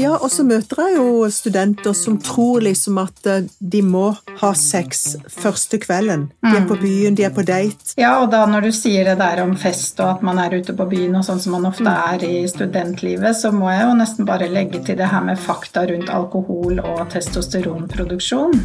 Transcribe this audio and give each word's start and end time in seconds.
Ja, 0.00 0.14
og 0.16 0.30
så 0.32 0.44
møter 0.48 0.78
jeg 0.86 0.94
jo 0.96 1.26
studenter 1.28 1.92
som 1.98 2.14
tror 2.24 2.62
liksom 2.64 2.96
at 3.02 3.26
eh, 3.28 3.42
de 3.60 3.82
må 3.84 4.06
ha 4.40 4.50
sex 4.56 5.02
første 5.28 5.76
kvelden. 5.82 6.28
De 6.40 6.54
er 6.56 6.64
på 6.68 6.78
Mm. 6.78 6.80
byen, 6.80 7.14
de 7.18 7.24
er 7.26 7.34
på 7.36 7.44
date. 7.44 7.92
Ja, 8.00 8.14
og 8.22 8.30
da 8.32 8.46
når 8.48 8.64
du 8.64 8.70
sier 8.72 9.04
det 9.04 9.18
der 9.20 9.42
om 9.42 9.52
fest 9.60 10.00
og 10.00 10.08
at 10.14 10.22
man 10.24 10.38
er 10.40 10.56
ute 10.56 10.72
på 10.78 10.86
byen 10.88 11.18
og 11.20 11.24
sånn 11.26 11.40
som 11.42 11.52
man 11.52 11.66
ofte 11.68 11.90
er 11.92 12.24
i 12.24 12.46
studentlivet, 12.48 13.36
så 13.36 13.52
må 13.52 13.68
jeg 13.74 13.82
jo 13.84 13.98
nesten 13.98 14.24
bare 14.30 14.48
legge 14.48 14.80
til 14.86 14.96
det 14.96 15.10
her 15.12 15.20
med 15.26 15.36
fakta 15.38 15.84
rundt 15.90 16.08
alkohol 16.08 16.80
og 16.80 17.02
testosteronproduksjon. 17.12 18.56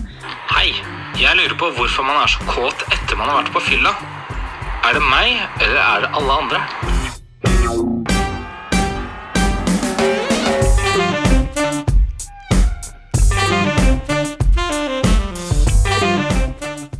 Hei, 0.55 0.71
jeg 1.19 1.35
lurer 1.35 1.57
på 1.59 1.73
hvorfor 1.75 2.07
man 2.07 2.21
er 2.23 2.31
så 2.31 2.39
kåt 2.47 2.87
etter 2.95 3.19
man 3.19 3.27
har 3.33 3.41
vært 3.43 3.51
på 3.57 3.65
fylla. 3.73 3.91
Er 4.85 4.93
det 4.93 5.03
meg, 5.09 5.35
eller 5.65 5.81
er 5.83 6.05
det 6.05 6.13
alle 6.15 6.39
andre? 6.45 6.63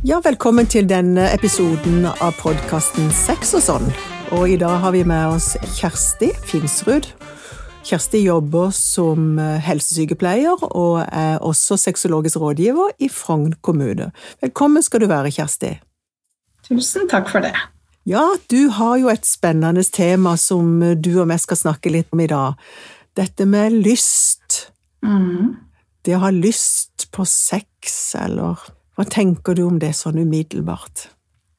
Ja, 0.06 0.20
velkommen 0.22 0.68
til 0.70 0.86
denne 0.86 1.24
episoden 1.34 2.04
av 2.06 2.36
podkasten 2.38 3.08
Sex 3.10 3.48
og 3.58 3.62
sånn. 3.64 3.86
Og 4.36 4.52
i 4.52 4.58
dag 4.60 4.76
har 4.84 4.92
vi 4.94 5.00
med 5.02 5.32
oss 5.34 5.48
Kjersti 5.80 6.28
Finsrud. 6.46 7.08
Kjersti 7.88 8.20
jobber 8.22 8.70
som 8.76 9.40
eh, 9.42 9.56
helsesykepleier 9.66 10.62
og 10.68 11.00
er 11.08 11.42
også 11.42 11.74
sexologisk 11.88 12.38
rådgiver 12.38 12.92
i 13.02 13.08
Frogn 13.10 13.56
kommune. 13.66 14.12
Velkommen 14.44 14.86
skal 14.86 15.02
du 15.02 15.08
være, 15.10 15.32
Kjersti. 15.34 15.72
Tusen 16.68 17.10
takk 17.10 17.26
for 17.32 17.42
det. 17.42 17.56
Ja, 18.06 18.28
du 18.46 18.68
har 18.78 19.00
jo 19.02 19.10
et 19.10 19.26
spennende 19.26 19.82
tema 19.90 20.36
som 20.38 20.78
du 21.02 21.12
og 21.16 21.34
jeg 21.34 21.46
skal 21.48 21.62
snakke 21.64 21.96
litt 21.96 22.14
om 22.14 22.22
i 22.22 22.30
dag. 22.30 22.54
Dette 23.18 23.48
med 23.50 23.74
lyst. 23.74 24.68
Mm. 25.02 25.56
Det 26.06 26.14
å 26.14 26.28
ha 26.28 26.30
lyst 26.30 27.08
på 27.10 27.26
sex, 27.26 28.14
eller 28.22 28.68
hva 28.96 29.04
tenker 29.04 29.56
du 29.56 29.66
om 29.66 29.78
det 29.80 29.92
sånn 29.96 30.18
umiddelbart? 30.22 31.10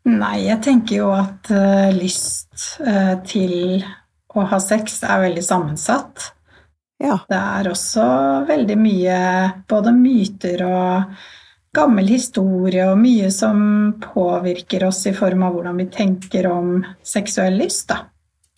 Nei, 0.08 0.48
jeg 0.48 0.62
tenker 0.64 1.02
jo 1.02 1.12
at 1.14 1.50
uh, 1.52 1.90
lyst 1.94 2.80
uh, 2.82 3.18
til 3.28 3.84
å 4.38 4.46
ha 4.48 4.60
sex 4.62 5.02
er 5.04 5.26
veldig 5.26 5.44
sammensatt. 5.44 6.32
Ja, 6.98 7.20
Det 7.30 7.38
er 7.38 7.68
også 7.70 8.06
veldig 8.48 8.78
mye 8.82 9.18
både 9.70 9.92
myter 9.94 10.64
og 10.66 11.20
gammel 11.78 12.08
historie 12.10 12.88
og 12.90 12.98
mye 12.98 13.30
som 13.34 13.60
påvirker 14.02 14.88
oss 14.88 15.04
i 15.06 15.14
form 15.14 15.44
av 15.46 15.54
hvordan 15.54 15.78
vi 15.78 15.90
tenker 15.94 16.48
om 16.50 16.80
seksuell 17.06 17.60
lyst, 17.60 17.92
da. 17.92 18.08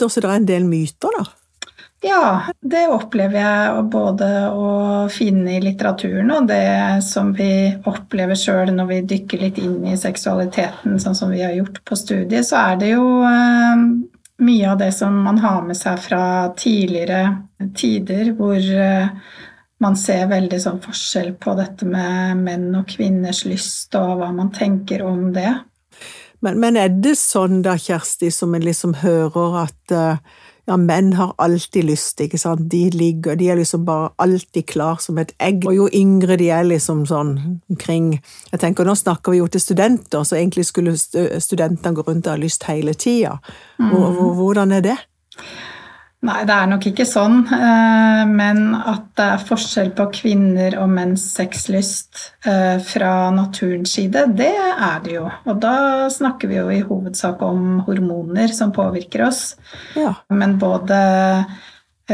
så 0.08 0.24
det 0.24 0.30
er 0.30 0.38
en 0.38 0.48
del 0.48 0.70
myter, 0.70 1.18
da. 1.18 1.26
Ja, 2.02 2.48
det 2.64 2.86
opplever 2.88 3.42
jeg 3.42 3.82
både 3.92 4.28
å 4.56 4.70
finne 5.12 5.58
i 5.58 5.64
litteraturen 5.64 6.32
og 6.32 6.48
det 6.48 7.02
som 7.04 7.34
vi 7.36 7.74
opplever 7.92 8.40
sjøl 8.40 8.72
når 8.72 8.88
vi 8.94 9.00
dykker 9.14 9.44
litt 9.44 9.60
inn 9.60 9.82
i 9.84 9.98
seksualiteten, 10.00 10.96
sånn 11.04 11.18
som 11.18 11.34
vi 11.34 11.44
har 11.44 11.58
gjort 11.58 11.82
på 11.84 12.00
studiet, 12.00 12.48
så 12.48 12.62
er 12.62 12.80
det 12.80 12.94
jo 12.94 13.04
eh, 13.28 13.84
mye 14.48 14.72
av 14.72 14.80
det 14.80 14.94
som 14.96 15.20
man 15.26 15.44
har 15.44 15.62
med 15.68 15.76
seg 15.76 16.00
fra 16.00 16.24
tidligere 16.56 17.36
tider, 17.76 18.32
hvor 18.40 18.56
eh, 18.56 19.12
man 19.84 20.00
ser 20.00 20.32
veldig 20.32 20.60
sånn 20.64 20.80
forskjell 20.84 21.34
på 21.40 21.60
dette 21.60 21.88
med 21.88 22.40
menn 22.46 22.70
og 22.80 22.88
kvinners 22.96 23.44
lyst, 23.48 23.92
og 24.00 24.22
hva 24.22 24.32
man 24.36 24.54
tenker 24.56 25.04
om 25.04 25.34
det. 25.36 25.52
Men, 26.40 26.60
men 26.64 26.80
er 26.80 26.96
det 26.96 27.18
sånn 27.20 27.60
da, 27.66 27.76
Kjersti, 27.76 28.32
som 28.32 28.56
en 28.56 28.64
liksom 28.64 29.02
hører 29.02 29.66
at 29.66 29.96
eh, 29.96 30.40
ja, 30.70 30.76
menn 30.78 31.14
har 31.18 31.32
alltid 31.42 31.84
lyst, 31.90 32.22
ikke 32.22 32.38
sant? 32.38 32.68
De 32.70 32.84
ligger, 32.94 33.36
de 33.40 33.48
er 33.50 33.58
liksom 33.58 33.84
bare 33.88 34.12
alltid 34.22 34.68
klar 34.70 35.00
som 35.02 35.18
et 35.18 35.34
egg. 35.42 35.66
Og 35.66 35.74
jo 35.76 35.88
yngre 35.98 36.38
de 36.38 36.52
er 36.54 36.64
liksom 36.70 37.02
sånn 37.10 37.34
omkring 37.74 38.12
Jeg 38.52 38.60
tenker, 38.62 38.86
nå 38.86 38.94
snakker 38.96 39.34
vi 39.34 39.40
jo 39.42 39.48
til 39.50 39.62
studenter, 39.64 40.22
så 40.24 40.38
egentlig 40.38 40.68
skulle 40.70 40.94
studentene 41.42 41.96
gå 41.98 42.06
rundt 42.08 42.28
og 42.30 42.36
ha 42.38 42.38
lyst 42.44 42.64
hele 42.70 42.94
tida. 42.94 43.40
Hvor- 43.80 44.36
Hvordan 44.38 44.72
er 44.78 44.82
det? 44.82 44.98
Nei, 46.20 46.42
det 46.44 46.52
er 46.52 46.68
nok 46.68 46.84
ikke 46.90 47.06
sånn, 47.08 47.46
eh, 47.56 48.22
men 48.28 48.74
at 48.76 49.06
det 49.16 49.28
er 49.38 49.46
forskjell 49.48 49.94
på 49.96 50.10
kvinner 50.18 50.76
og 50.82 50.90
menns 50.92 51.24
sexlyst 51.32 52.26
eh, 52.44 52.76
fra 52.84 53.30
naturens 53.32 53.94
side, 53.96 54.26
det 54.36 54.52
er 54.52 55.00
det 55.06 55.16
jo. 55.16 55.30
Og 55.48 55.62
da 55.64 56.10
snakker 56.12 56.52
vi 56.52 56.60
jo 56.60 56.68
i 56.76 56.82
hovedsak 56.84 57.40
om 57.48 57.80
hormoner 57.88 58.52
som 58.52 58.76
påvirker 58.76 59.30
oss. 59.30 59.54
Ja. 59.96 60.12
Men 60.28 60.58
både 60.60 61.00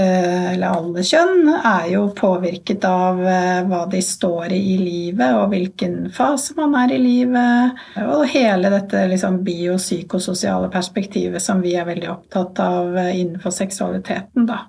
eller 0.02 0.76
alle 0.76 1.04
kjønn 1.06 1.50
er 1.56 1.88
jo 1.94 2.10
påvirket 2.18 2.84
av 2.90 3.22
eh, 3.22 3.62
hva 3.70 3.86
de 3.92 4.02
står 4.04 4.52
i 4.56 4.60
i 4.74 4.78
livet, 4.82 5.36
og 5.38 5.54
hvilken 5.54 6.10
fase 6.14 6.56
man 6.58 6.76
er 6.80 6.92
i 6.96 7.02
livet, 7.02 7.84
og 8.04 8.26
hele 8.32 8.72
dette 8.74 9.06
liksom 9.12 9.44
biopsykososiale 9.46 10.70
perspektivet 10.74 11.44
som 11.44 11.62
vi 11.64 11.76
er 11.80 11.88
veldig 11.88 12.10
opptatt 12.12 12.60
av 12.64 12.98
eh, 12.98 13.20
innenfor 13.22 13.52
seksualiteten, 13.56 14.48
da. 14.50 14.60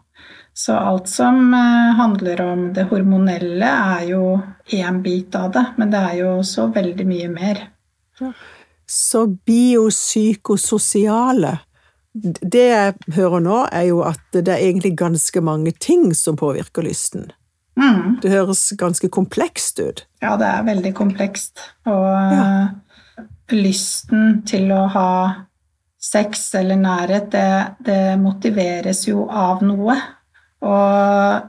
Så 0.57 0.73
alt 0.73 1.09
som 1.09 1.55
eh, 1.55 1.95
handler 1.99 2.41
om 2.41 2.73
det 2.75 2.85
hormonelle, 2.93 3.71
er 4.01 4.05
jo 4.15 4.41
én 4.73 5.03
bit 5.05 5.35
av 5.37 5.51
det, 5.53 5.65
men 5.77 5.91
det 5.93 6.01
er 6.01 6.15
jo 6.23 6.43
så 6.47 6.67
veldig 6.73 7.07
mye 7.09 7.29
mer. 7.29 7.67
Så 8.87 9.27
biopsykososiale 9.27 11.59
Det 12.23 12.63
jeg 12.71 12.95
hører 13.17 13.43
nå, 13.45 13.57
er 13.73 13.89
jo 13.91 14.01
at 14.07 14.21
det 14.33 14.49
er 14.49 14.63
egentlig 14.65 14.95
ganske 14.97 15.41
mange 15.45 15.73
ting 15.73 16.15
som 16.17 16.37
påvirker 16.41 16.87
lysten. 16.87 17.27
Mm. 17.77 18.19
Det 18.23 18.31
høres 18.33 18.63
ganske 18.81 19.09
komplekst 19.13 19.81
ut. 19.85 20.05
Ja, 20.25 20.37
det 20.41 20.47
er 20.49 20.63
veldig 20.65 20.95
komplekst. 20.97 21.61
Og 21.85 22.07
Ja. 22.33 22.69
eh, 22.69 23.25
lysten 23.53 24.43
til 24.49 24.73
å 24.73 24.87
ha 24.89 25.11
sex 26.01 26.55
eller 26.55 26.77
nærhet, 26.81 27.31
det, 27.31 27.75
det 27.85 28.19
motiveres 28.21 29.05
jo 29.09 29.29
av 29.29 29.63
noe. 29.63 29.97
Og 30.63 31.43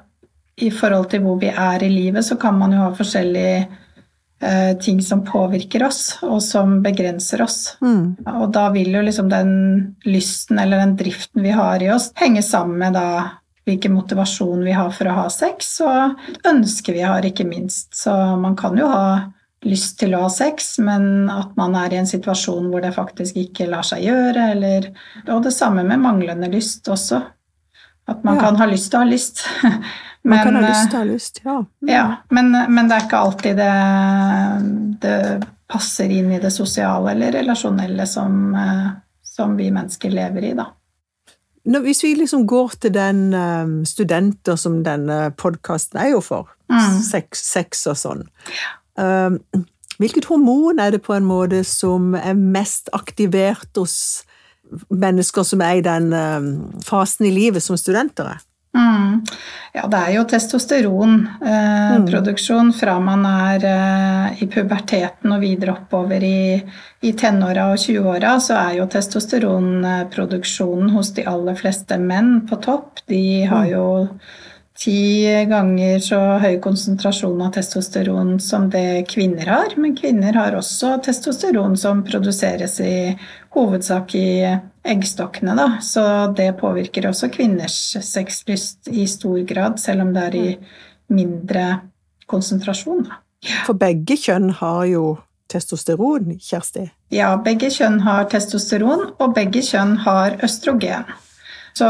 i 0.58 0.70
forhold 0.74 1.10
til 1.12 1.22
hvor 1.24 1.40
vi 1.40 1.48
er 1.54 1.84
i 1.86 1.90
livet, 1.90 2.26
så 2.26 2.36
kan 2.40 2.58
man 2.60 2.74
jo 2.74 2.80
ha 2.84 2.92
forskjellige 2.98 3.68
ting 4.84 5.00
som 5.02 5.24
påvirker 5.26 5.82
oss, 5.88 6.20
og 6.22 6.44
som 6.46 6.76
begrenser 6.84 7.42
oss. 7.42 7.78
Mm. 7.82 8.18
Og 8.38 8.52
da 8.54 8.68
vil 8.70 8.92
jo 8.94 9.02
liksom 9.02 9.32
den 9.32 9.52
lysten 10.06 10.60
eller 10.62 10.78
den 10.84 10.96
driften 11.00 11.42
vi 11.42 11.56
har 11.58 11.82
i 11.82 11.90
oss, 11.90 12.12
henge 12.22 12.44
sammen 12.46 12.78
med 12.78 12.94
da 12.94 13.08
hvilken 13.68 13.94
motivasjon 13.98 14.62
vi 14.64 14.72
har 14.78 14.92
for 14.96 15.10
å 15.10 15.16
ha 15.24 15.26
sex, 15.34 15.74
og 15.84 16.22
ønsker 16.48 16.96
vi 16.96 17.02
har, 17.04 17.26
ikke 17.26 17.48
minst. 17.50 17.90
Så 17.98 18.14
man 18.40 18.56
kan 18.56 18.78
jo 18.80 18.88
ha 18.88 19.32
lyst 19.66 19.98
til 20.00 20.14
å 20.16 20.22
ha 20.28 20.30
sex, 20.32 20.78
men 20.80 21.28
at 21.34 21.56
man 21.60 21.76
er 21.76 21.96
i 21.96 22.00
en 22.00 22.08
situasjon 22.08 22.70
hvor 22.72 22.86
det 22.86 22.94
faktisk 22.96 23.36
ikke 23.42 23.68
lar 23.72 23.84
seg 23.84 24.06
gjøre, 24.06 24.52
eller 24.54 24.92
Og 25.34 25.44
det 25.44 25.52
samme 25.56 25.84
med 25.84 26.00
manglende 26.00 26.48
lyst 26.54 26.88
også. 26.88 27.24
At 28.08 28.24
man 28.24 28.38
Ja. 28.38 28.42
kan 28.46 28.56
ha 28.56 28.66
lyst 28.66 28.92
til 28.92 29.00
å 29.00 29.04
ha 29.04 29.10
lyst. 29.10 29.44
Man 30.24 30.44
kan 30.44 30.56
ha 30.56 30.64
lyst 30.64 30.82
eh, 30.82 30.90
til 30.90 30.98
å 30.98 31.02
ha 31.02 31.08
lyst, 31.08 31.42
ja. 31.46 31.58
ja, 31.88 32.06
men, 32.36 32.52
men 32.52 32.90
det 32.90 32.98
er 32.98 33.06
ikke 33.06 33.20
alltid 33.28 33.60
det, 33.62 33.76
det 35.04 35.20
passer 35.72 36.12
inn 36.12 36.32
i 36.36 36.40
det 36.44 36.52
sosiale 36.52 37.14
eller 37.14 37.38
relasjonelle 37.40 38.08
som, 38.10 38.56
eh, 38.56 38.90
som 39.24 39.56
vi 39.60 39.70
mennesker 39.72 40.12
lever 40.12 40.50
i, 40.50 40.52
da. 40.58 40.68
Nå, 41.68 41.82
hvis 41.84 42.04
vi 42.06 42.14
liksom 42.16 42.46
går 42.48 42.78
til 42.80 42.94
den 42.96 43.26
um, 43.36 43.80
studenter 43.86 44.56
som 44.56 44.80
denne 44.86 45.34
podkasten 45.36 46.00
er 46.04 46.14
jo 46.16 46.22
for, 46.24 46.54
Mm. 46.68 46.98
sex, 47.00 47.40
sex 47.48 47.86
og 47.88 47.96
sånn, 47.96 48.26
um, 49.00 49.38
hvilket 50.02 50.26
hormon 50.28 50.82
er 50.84 50.92
det 50.92 51.00
på 51.06 51.14
en 51.16 51.24
måte 51.24 51.62
som 51.64 52.10
er 52.20 52.36
mest 52.36 52.90
aktivert 52.92 53.80
hos 53.80 54.26
mennesker 54.92 55.48
som 55.48 55.64
er 55.64 55.80
i 55.80 55.86
den 55.86 56.12
um, 56.12 56.50
fasen 56.84 57.30
i 57.30 57.32
livet 57.32 57.64
som 57.64 57.80
studenter 57.80 58.34
er? 58.34 58.44
Mm. 58.78 59.26
Ja, 59.74 59.88
det 59.90 59.98
er 59.98 60.12
jo 60.16 60.24
testosteronproduksjon 60.30 62.74
fra 62.78 63.00
man 63.02 63.26
er 63.30 63.66
eh, 63.70 64.42
i 64.42 64.48
puberteten 64.50 65.32
og 65.34 65.42
videre 65.44 65.72
oppover 65.76 66.24
i, 66.26 66.64
i 67.06 67.14
tenåra 67.18 67.72
og 67.74 67.80
20-åra, 67.82 68.40
så 68.42 68.54
er 68.62 68.74
jo 68.80 68.86
testosteronproduksjonen 68.94 70.90
hos 70.96 71.10
de 71.18 71.24
aller 71.30 71.56
fleste 71.60 71.98
menn 72.02 72.48
på 72.50 72.56
topp. 72.64 72.92
De 73.10 73.46
har 73.50 73.66
jo 73.70 73.86
ti 74.78 75.26
ganger 75.50 76.00
så 76.04 76.20
høy 76.42 76.60
konsentrasjon 76.62 77.42
av 77.42 77.54
testosteron 77.56 78.36
som 78.44 78.70
det 78.74 79.08
kvinner 79.10 79.50
har. 79.50 79.76
Men 79.80 79.96
kvinner 79.98 80.38
har 80.38 80.58
også 80.58 80.98
testosteron 81.06 81.78
som 81.80 82.04
produseres 82.08 82.80
i 82.84 83.16
hovedsak 83.58 84.16
i 84.16 84.30
eggstokkene, 84.88 85.56
da. 85.58 85.68
Så 85.84 86.04
det 86.38 86.52
påvirker 86.62 87.10
også 87.10 87.32
kvinners 87.34 87.98
sexlyst 88.06 88.92
i 88.94 89.08
stor 89.10 89.40
grad, 89.50 89.80
selv 89.82 90.06
om 90.06 90.14
det 90.16 90.28
er 90.30 90.38
i 90.38 90.50
mindre 91.14 91.70
konsentrasjon, 92.30 93.08
da. 93.08 93.22
For 93.68 93.78
begge 93.78 94.18
kjønn 94.18 94.50
har 94.60 94.86
jo 94.90 95.04
testosteron, 95.52 96.34
Kjersti. 96.44 96.88
Ja, 97.14 97.30
begge 97.40 97.70
kjønn 97.72 98.02
har 98.04 98.28
testosteron, 98.32 99.12
og 99.18 99.36
begge 99.38 99.62
kjønn 99.64 99.96
har 100.04 100.36
østrogen. 100.44 101.08
Så 101.78 101.88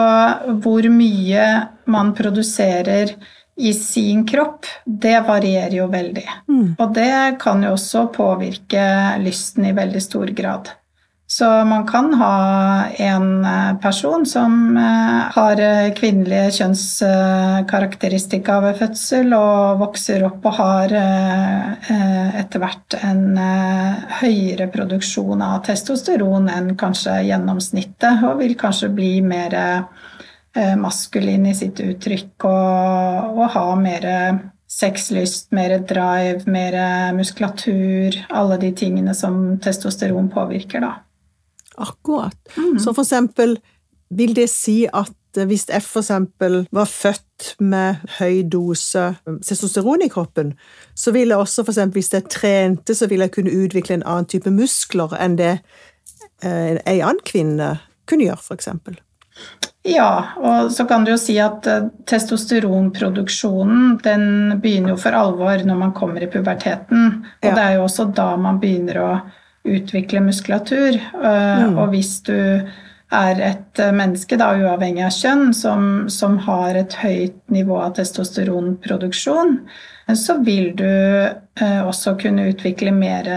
hvor 0.63 0.88
mye 0.92 1.44
man 1.88 2.13
produserer 2.18 3.13
i 3.57 3.74
sin 3.74 4.25
kropp, 4.28 4.66
det 4.86 5.19
varierer 5.28 5.78
jo 5.80 5.88
veldig. 5.89 6.25
Mm. 6.50 6.75
Og 6.78 6.94
det 6.94 7.38
kan 7.42 7.63
jo 7.66 7.74
også 7.74 8.07
påvirke 8.13 8.84
lysten 9.24 9.69
i 9.69 9.75
veldig 9.78 10.01
stor 10.04 10.34
grad. 10.38 10.69
Så 11.29 11.65
man 11.65 11.88
kan 11.88 12.13
ha 12.13 12.85
en 12.85 13.45
eh, 13.45 13.77
person 13.77 14.25
som 14.25 14.77
eh, 14.77 15.21
har 15.35 15.59
eh, 15.59 15.94
kvinnelige 15.94 16.51
kjønnskarakteristika 16.56 18.59
ved 18.63 18.77
fødsel 18.79 19.33
og 19.35 19.81
vokser 19.81 20.24
opp 20.24 20.45
og 20.47 20.53
har 20.56 20.94
etter 20.97 22.59
hvert 22.63 22.95
en 23.03 23.38
høyere 24.21 24.69
produksjon 24.71 25.41
av 25.44 25.65
testosteron 25.68 26.47
enn 26.51 26.75
kanskje 26.79 27.18
gjennomsnittet, 27.27 28.24
og 28.24 28.39
vil 28.39 28.56
kanskje 28.59 28.89
bli 28.95 29.21
mer 29.21 29.56
maskulin 30.79 31.45
i 31.51 31.56
sitt 31.57 31.79
uttrykk 31.83 32.45
og, 32.47 33.35
og 33.35 33.51
ha 33.56 33.75
mer 33.79 34.07
sexlyst, 34.71 35.51
mer 35.56 35.77
drive, 35.89 36.47
mer 36.47 36.74
muskulatur, 37.18 38.15
alle 38.29 38.57
de 38.63 38.71
tingene 38.79 39.15
som 39.15 39.59
testosteron 39.63 40.31
påvirker, 40.33 40.81
da. 40.88 41.06
Akkurat. 41.77 42.38
Mm. 42.57 42.79
Så 42.79 42.94
for 42.94 43.03
eksempel, 43.06 43.57
vil 44.09 44.35
det 44.35 44.50
si 44.50 44.85
at 44.88 45.13
hvis 45.38 45.68
jeg 45.69 45.83
for 45.85 46.01
eksempel 46.01 46.63
var 46.74 46.88
født 46.89 47.51
med 47.62 48.00
høy 48.18 48.41
dose 48.50 49.03
testosteron 49.45 50.01
i 50.01 50.09
kroppen, 50.09 50.56
så 50.95 51.13
vil 51.13 51.29
jeg 51.29 51.38
også 51.38 51.63
for 51.63 51.75
eksempel, 51.75 52.00
hvis 52.00 52.13
jeg 52.13 52.29
trente, 52.33 52.95
så 52.95 53.07
vil 53.07 53.21
jeg 53.21 53.31
kunne 53.35 53.53
utvikle 53.53 54.00
en 54.00 54.07
annen 54.07 54.25
type 54.25 54.50
muskler 54.50 55.13
enn 55.19 55.38
det 55.38 55.59
en 56.41 56.79
ei 56.85 57.00
annen 57.01 57.21
kvinne 57.25 57.75
kunne 58.09 58.25
gjøre, 58.25 58.41
for 58.41 58.57
eksempel. 58.57 58.97
Ja, 59.88 60.33
og 60.41 60.71
så 60.75 60.83
kan 60.89 61.06
du 61.06 61.13
jo 61.13 61.19
si 61.21 61.38
at 61.39 61.68
eh, 61.69 61.88
testosteronproduksjonen 62.09 64.00
den 64.03 64.24
begynner 64.62 64.95
jo 64.95 65.00
for 65.00 65.15
alvor 65.15 65.63
når 65.63 65.77
man 65.79 65.94
kommer 65.95 66.24
i 66.24 66.29
puberteten. 66.31 67.21
Og 67.44 67.47
ja. 67.47 67.53
det 67.53 67.63
er 67.63 67.75
jo 67.77 67.85
også 67.85 68.09
da 68.18 68.33
man 68.41 68.59
begynner 68.59 69.00
å 69.00 69.12
utvikle 69.68 70.22
muskulatur. 70.25 70.98
Eh, 70.98 71.64
mm. 71.64 71.78
Og 71.78 71.94
hvis 71.94 72.19
du 72.28 72.38
er 73.08 73.40
et 73.40 73.80
eh, 73.80 73.94
menneske, 73.96 74.40
da, 74.40 74.52
uavhengig 74.60 75.06
av 75.08 75.14
kjønn, 75.16 75.52
som, 75.56 76.08
som, 76.12 76.40
har 76.48 76.75
et 76.80 76.98
høyt 77.02 77.38
nivå 77.54 77.80
av 77.80 77.96
testosteronproduksjon, 78.00 79.62
så 80.16 80.38
vil 80.40 80.69
du 80.80 80.88
eh, 80.88 81.81
også 81.84 82.14
kunne 82.19 82.46
utvikle 82.54 82.94
mer 82.96 83.28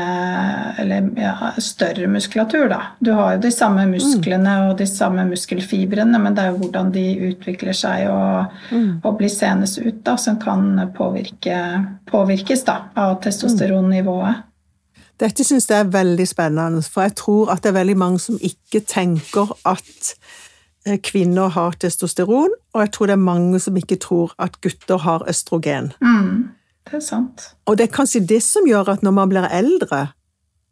eller 0.78 1.08
ja, 1.18 1.52
større 1.58 2.06
muskulatur, 2.10 2.68
da. 2.70 2.80
Du 3.02 3.12
har 3.18 3.36
jo 3.36 3.44
de 3.46 3.50
samme 3.54 3.86
mm. 3.88 3.94
musklene 3.96 4.56
og 4.68 4.76
de 4.78 4.86
samme 4.90 5.24
muskelfibrene, 5.30 6.18
men 6.22 6.36
det 6.36 6.44
er 6.44 6.52
jo 6.52 6.60
hvordan 6.64 6.92
de 6.94 7.06
utvikler 7.30 7.74
seg 7.74 8.06
og, 8.10 8.54
mm. 8.70 9.00
og 9.02 9.18
blir 9.18 9.32
senest 9.34 9.82
ut, 9.82 10.02
da, 10.06 10.14
som 10.18 10.38
kan 10.42 10.78
påvirke, 10.94 11.58
påvirkes 12.10 12.66
da, 12.70 12.78
av 12.98 13.18
testosteronnivået. 13.26 14.46
Dette 15.20 15.44
syns 15.44 15.68
jeg 15.68 15.84
er 15.84 15.90
veldig 15.92 16.24
spennende, 16.28 16.82
for 16.82 17.04
jeg 17.04 17.16
tror 17.20 17.50
at 17.52 17.62
det 17.62 17.74
er 17.74 17.80
veldig 17.80 17.96
mange 18.00 18.20
som 18.22 18.38
ikke 18.40 18.80
tenker 18.88 19.52
at 19.68 20.14
eh, 20.86 20.96
kvinner 20.96 21.52
har 21.52 21.76
testosteron, 21.76 22.54
og 22.74 22.80
jeg 22.80 22.92
tror 22.94 23.10
det 23.10 23.18
er 23.18 23.26
mange 23.26 23.60
som 23.60 23.76
ikke 23.76 23.98
tror 24.00 24.32
at 24.40 24.56
gutter 24.64 25.02
har 25.04 25.26
østrogen. 25.28 25.92
Mm, 26.00 26.48
det 26.88 26.96
er 27.02 27.04
sant. 27.04 27.50
Og 27.66 27.76
det 27.76 27.88
er 27.88 27.96
kanskje 27.98 28.24
det 28.24 28.40
som 28.46 28.68
gjør 28.68 28.94
at 28.94 29.04
når 29.04 29.16
man 29.18 29.28
blir 29.28 29.48
eldre, 29.52 30.06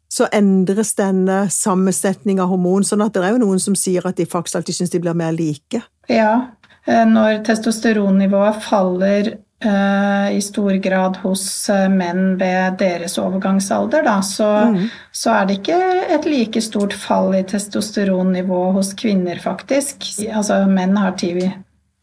så 0.09 0.25
endres 0.33 0.95
denne 0.97 1.43
sammensetningen 1.53 2.41
av 2.41 2.49
hormon, 2.49 2.83
sånn 2.87 3.05
at 3.05 3.13
det 3.13 3.21
er 3.27 3.35
jo 3.35 3.43
noen 3.43 3.61
som 3.61 3.75
sier 3.77 4.07
at 4.09 4.17
de 4.17 4.25
faktisk 4.25 4.57
alltid 4.57 4.79
syns 4.79 4.95
de 4.95 5.03
blir 5.03 5.17
mer 5.17 5.35
like. 5.35 5.83
Ja, 6.09 6.55
eh, 6.89 7.05
når 7.05 7.43
testosteronnivået 7.45 8.63
faller 8.65 9.35
i 9.59 10.41
stor 10.41 10.73
grad 10.79 11.17
hos 11.19 11.41
uh, 11.69 11.89
menn 11.91 12.37
ved 12.39 12.77
deres 12.79 13.17
overgangsalder, 13.19 14.05
da, 14.07 14.21
så, 14.23 14.47
mm. 14.71 14.85
så, 15.11 15.33
er 15.35 15.49
det 15.49 15.57
ikke 15.59 15.79
et 16.15 16.27
like 16.29 16.61
stort 16.63 16.95
fall 16.95 17.33
i 17.35 17.43
testosteronnivå 17.43 18.61
hos 18.77 18.93
kvinner, 18.99 19.41
faktisk. 19.43 20.07
Altså, 20.31 20.61
menn 20.71 20.95
har 20.95 21.17
ti, 21.19 21.33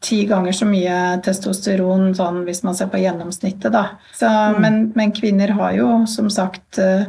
ti 0.05 0.19
ganger 0.29 0.53
så 0.53 0.67
mye 0.69 0.97
testosteron 1.25 2.11
sånn, 2.19 2.43
hvis 2.45 2.61
man 2.67 2.77
ser 2.77 2.91
på 2.93 3.01
gjennomsnittet, 3.01 3.71
da. 3.73 3.87
Så, 4.13 4.29
mm. 4.29 4.59
men, 4.61 4.81
men, 4.99 5.15
kvinner 5.17 5.55
har 5.57 5.73
jo 5.79 5.89
som 6.05 6.29
sagt 6.29 6.77
uh, 6.77 7.07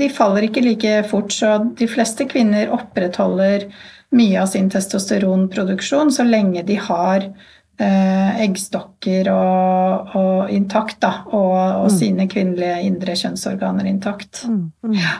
De 0.00 0.08
faller 0.08 0.48
ikke 0.48 0.64
like 0.64 1.02
fort, 1.10 1.32
så 1.32 1.58
de 1.76 1.90
fleste 1.90 2.24
kvinner 2.30 2.72
opprettholder 2.72 3.68
mye 4.14 4.40
av 4.42 4.46
sin 4.46 4.70
testosteronproduksjon 4.70 6.12
så 6.12 6.26
lenge 6.26 6.62
de 6.66 6.76
har 6.80 7.24
eh, 7.26 7.32
eggstokker 7.78 9.28
og, 9.32 10.14
og 10.14 10.50
intakt, 10.54 11.00
da, 11.02 11.24
og, 11.30 11.54
og 11.54 11.88
mm. 11.88 11.94
sine 11.96 12.26
kvinnelige 12.30 12.82
indre 12.86 13.16
kjønnsorganer 13.18 13.88
intakt. 13.90 14.44
Mm. 14.46 14.68
Mm. 14.84 14.94
Ja. 15.00 15.14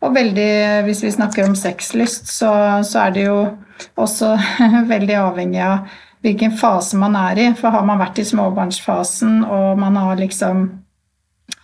Og 0.00 0.14
veldig, 0.16 0.52
hvis 0.86 1.02
vi 1.04 1.12
snakker 1.12 1.48
om 1.48 1.56
sexlyst, 1.56 2.28
så, 2.32 2.52
så 2.84 3.06
er 3.06 3.16
det 3.16 3.24
jo 3.26 3.40
også 4.00 4.34
veldig 4.92 5.16
avhengig 5.22 5.62
av 5.64 5.88
hvilken 6.24 6.52
fase 6.60 7.00
man 7.00 7.16
er 7.16 7.40
i. 7.40 7.48
For 7.56 7.72
har 7.72 7.84
man 7.88 8.00
vært 8.00 8.20
i 8.20 8.28
småbarnsfasen 8.28 9.42
og 9.44 9.80
man 9.80 9.96
har 10.00 10.20
liksom 10.20 10.68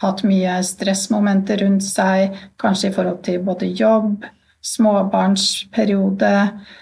hatt 0.02 0.24
mye 0.28 0.58
stressmomenter 0.66 1.62
rundt 1.64 1.84
seg, 1.84 2.34
kanskje 2.60 2.90
i 2.90 2.96
forhold 2.96 3.22
til 3.24 3.44
både 3.44 3.68
jobb, 3.72 4.26
småbarnsperiode, 4.64 6.34
Eh, 6.36 6.74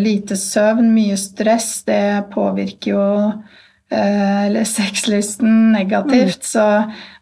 lite 0.00 0.36
søvn, 0.36 0.92
mye 0.94 1.16
stress, 1.20 1.82
det 1.86 2.30
påvirker 2.34 2.94
jo 2.94 3.06
eh, 3.92 4.46
eller 4.46 4.64
sexlysten 4.78 5.72
negativt. 5.72 6.42
Mm. 6.42 6.50
Så 6.52 6.66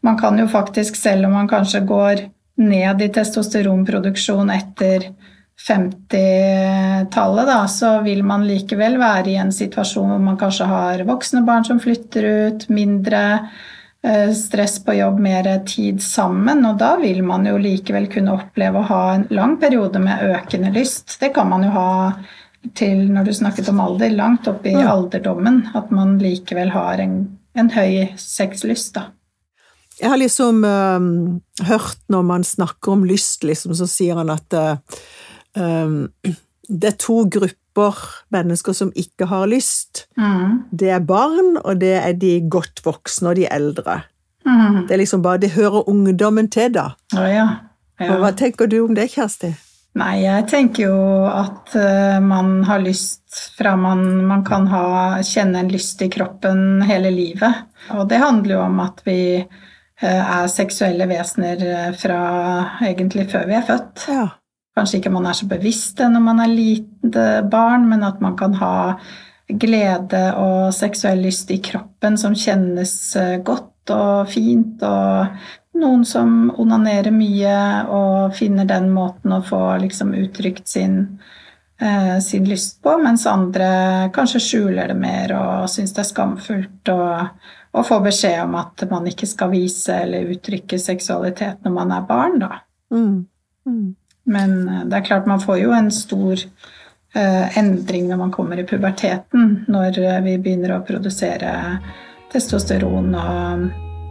man 0.00 0.18
kan 0.18 0.38
jo 0.38 0.48
faktisk, 0.48 0.96
selv 0.96 1.26
om 1.26 1.32
man 1.32 1.48
kanskje 1.48 1.80
går 1.80 2.28
ned 2.58 3.02
i 3.02 3.08
testosteronproduksjon 3.14 4.50
etter 4.50 5.10
50-tallet, 5.68 7.46
da, 7.46 7.68
så 7.68 8.00
vil 8.04 8.22
man 8.26 8.46
likevel 8.46 8.98
være 9.00 9.32
i 9.32 9.38
en 9.42 9.50
situasjon 9.54 10.12
hvor 10.12 10.22
man 10.22 10.38
kanskje 10.38 10.68
har 10.70 11.02
voksne 11.06 11.42
barn 11.46 11.66
som 11.66 11.80
flytter 11.82 12.28
ut, 12.28 12.68
mindre 12.70 13.22
eh, 14.06 14.30
stress 14.38 14.78
på 14.84 14.94
jobb, 15.00 15.18
mer 15.22 15.50
tid 15.66 16.02
sammen. 16.02 16.62
Og 16.66 16.78
da 16.78 16.94
vil 17.02 17.24
man 17.26 17.46
jo 17.46 17.58
likevel 17.62 18.06
kunne 18.12 18.36
oppleve 18.38 18.82
å 18.82 18.88
ha 18.90 19.02
en 19.16 19.26
lang 19.34 19.56
periode 19.58 20.02
med 20.02 20.22
økende 20.30 20.70
lyst. 20.74 21.18
Det 21.20 21.32
kan 21.34 21.50
man 21.50 21.66
jo 21.66 21.74
ha 21.74 21.90
til, 22.78 23.04
når 23.12 23.28
du 23.28 23.34
snakket 23.36 23.68
om 23.72 23.80
alder, 23.82 24.10
langt 24.14 24.48
opp 24.50 24.66
i 24.66 24.74
mm. 24.76 24.86
alderdommen. 24.86 25.62
At 25.78 25.92
man 25.94 26.16
likevel 26.22 26.72
har 26.74 27.02
en, 27.02 27.20
en 27.58 27.70
høy 27.74 28.10
sexlyst, 28.18 28.94
da. 28.98 29.08
Jeg 29.98 30.12
har 30.12 30.20
liksom 30.20 30.62
um, 30.62 31.06
hørt 31.66 31.98
når 32.06 32.26
man 32.26 32.44
snakker 32.46 32.94
om 32.94 33.06
lyst, 33.08 33.42
liksom, 33.42 33.74
så 33.74 33.88
sier 33.90 34.20
han 34.20 34.30
at 34.30 34.58
um, 35.58 36.04
det 36.68 36.92
er 36.92 37.00
to 37.00 37.24
grupper 37.26 37.98
mennesker 38.34 38.76
som 38.76 38.92
ikke 38.98 39.26
har 39.30 39.48
lyst. 39.50 40.06
Mm. 40.18 40.68
Det 40.70 40.92
er 40.94 41.02
barn, 41.06 41.56
og 41.64 41.80
det 41.82 41.96
er 41.98 42.14
de 42.18 42.36
godt 42.50 42.84
voksne 42.86 43.32
og 43.32 43.40
de 43.40 43.48
eldre. 43.50 44.02
Mm. 44.46 44.84
Det 44.86 44.94
er 44.94 45.02
liksom 45.02 45.22
bare, 45.22 45.42
det 45.42 45.56
hører 45.56 45.88
ungdommen 45.88 46.50
til, 46.50 46.70
da. 46.74 46.92
Oh, 47.16 47.26
ja. 47.26 47.48
Ja. 47.98 48.18
Hva 48.22 48.30
tenker 48.38 48.70
du 48.70 48.78
om 48.84 48.94
det, 48.94 49.08
Kjersti? 49.14 49.50
Nei, 49.98 50.20
jeg 50.22 50.46
tenker 50.50 50.84
jo 50.84 50.98
at 51.26 51.72
uh, 51.74 52.18
man 52.22 52.62
har 52.68 52.82
lyst 52.84 53.38
fra 53.58 53.74
man, 53.78 54.04
man 54.28 54.44
kan 54.46 54.68
ha, 54.70 54.82
kjenne 55.26 55.62
en 55.62 55.72
lyst 55.72 56.02
i 56.04 56.10
kroppen 56.12 56.84
hele 56.86 57.10
livet. 57.14 57.64
Og 57.96 58.06
det 58.10 58.20
handler 58.22 58.56
jo 58.56 58.64
om 58.66 58.82
at 58.84 59.02
vi 59.08 59.20
uh, 59.42 60.04
er 60.04 60.50
seksuelle 60.52 61.08
vesener 61.10 61.64
eh, 61.66 61.88
fra 61.98 62.20
egentlig 62.86 63.26
før 63.32 63.48
vi 63.48 63.56
er 63.58 63.66
født. 63.66 64.04
Ja. 64.12 64.26
Kanskje 64.78 65.00
ikke 65.00 65.14
man 65.16 65.26
er 65.26 65.34
så 65.34 65.48
bevisst 65.50 65.96
det 65.98 66.06
når 66.12 66.22
man 66.22 66.44
er 66.44 66.52
lite 66.52 67.24
barn, 67.50 67.88
men 67.90 68.06
at 68.06 68.22
man 68.22 68.36
kan 68.38 68.54
ha 68.60 68.74
glede 69.48 70.20
og 70.38 70.68
seksuell 70.76 71.24
lyst 71.24 71.50
i 71.50 71.58
kroppen 71.64 72.18
som 72.20 72.36
kjennes 72.36 72.92
godt 73.42 73.90
og 73.90 74.28
fint 74.30 74.84
og 74.84 75.40
noen 75.78 76.04
som 76.06 76.50
onanerer 76.58 77.14
mye 77.14 77.58
og 77.94 78.34
finner 78.36 78.68
den 78.68 78.90
måten 78.94 79.34
å 79.34 79.42
få 79.44 79.60
liksom 79.82 80.14
uttrykt 80.18 80.68
sin, 80.68 81.18
eh, 81.80 82.18
sin 82.24 82.48
lyst 82.48 82.82
på, 82.82 82.96
mens 83.02 83.26
andre 83.26 84.10
kanskje 84.14 84.42
skjuler 84.42 84.90
det 84.92 84.98
mer 84.98 85.34
og 85.38 85.70
syns 85.70 85.94
det 85.96 86.04
er 86.04 86.10
skamfullt 86.10 86.92
og, 86.94 87.46
og 87.72 87.86
får 87.86 88.04
beskjed 88.08 88.42
om 88.44 88.58
at 88.60 88.84
man 88.90 89.06
ikke 89.10 89.28
skal 89.30 89.52
vise 89.54 90.02
eller 90.04 90.34
uttrykke 90.34 90.80
seksualitet 90.82 91.64
når 91.64 91.76
man 91.80 91.94
er 91.96 92.06
barn, 92.08 92.38
da. 92.42 92.60
Mm. 92.94 93.26
Mm. 93.68 93.94
Men 94.28 94.68
eh, 94.68 94.84
det 94.84 95.00
er 95.00 95.08
klart 95.08 95.30
man 95.30 95.40
får 95.40 95.62
jo 95.62 95.72
en 95.76 95.90
stor 95.94 96.36
eh, 97.14 97.58
endring 97.58 98.08
når 98.08 98.22
man 98.26 98.32
kommer 98.34 98.60
i 98.60 98.66
puberteten, 98.66 99.64
når 99.68 99.98
eh, 100.04 100.22
vi 100.26 100.38
begynner 100.38 100.76
å 100.76 100.84
produsere 100.86 101.52
testosteron 102.32 103.14
og 103.16 103.68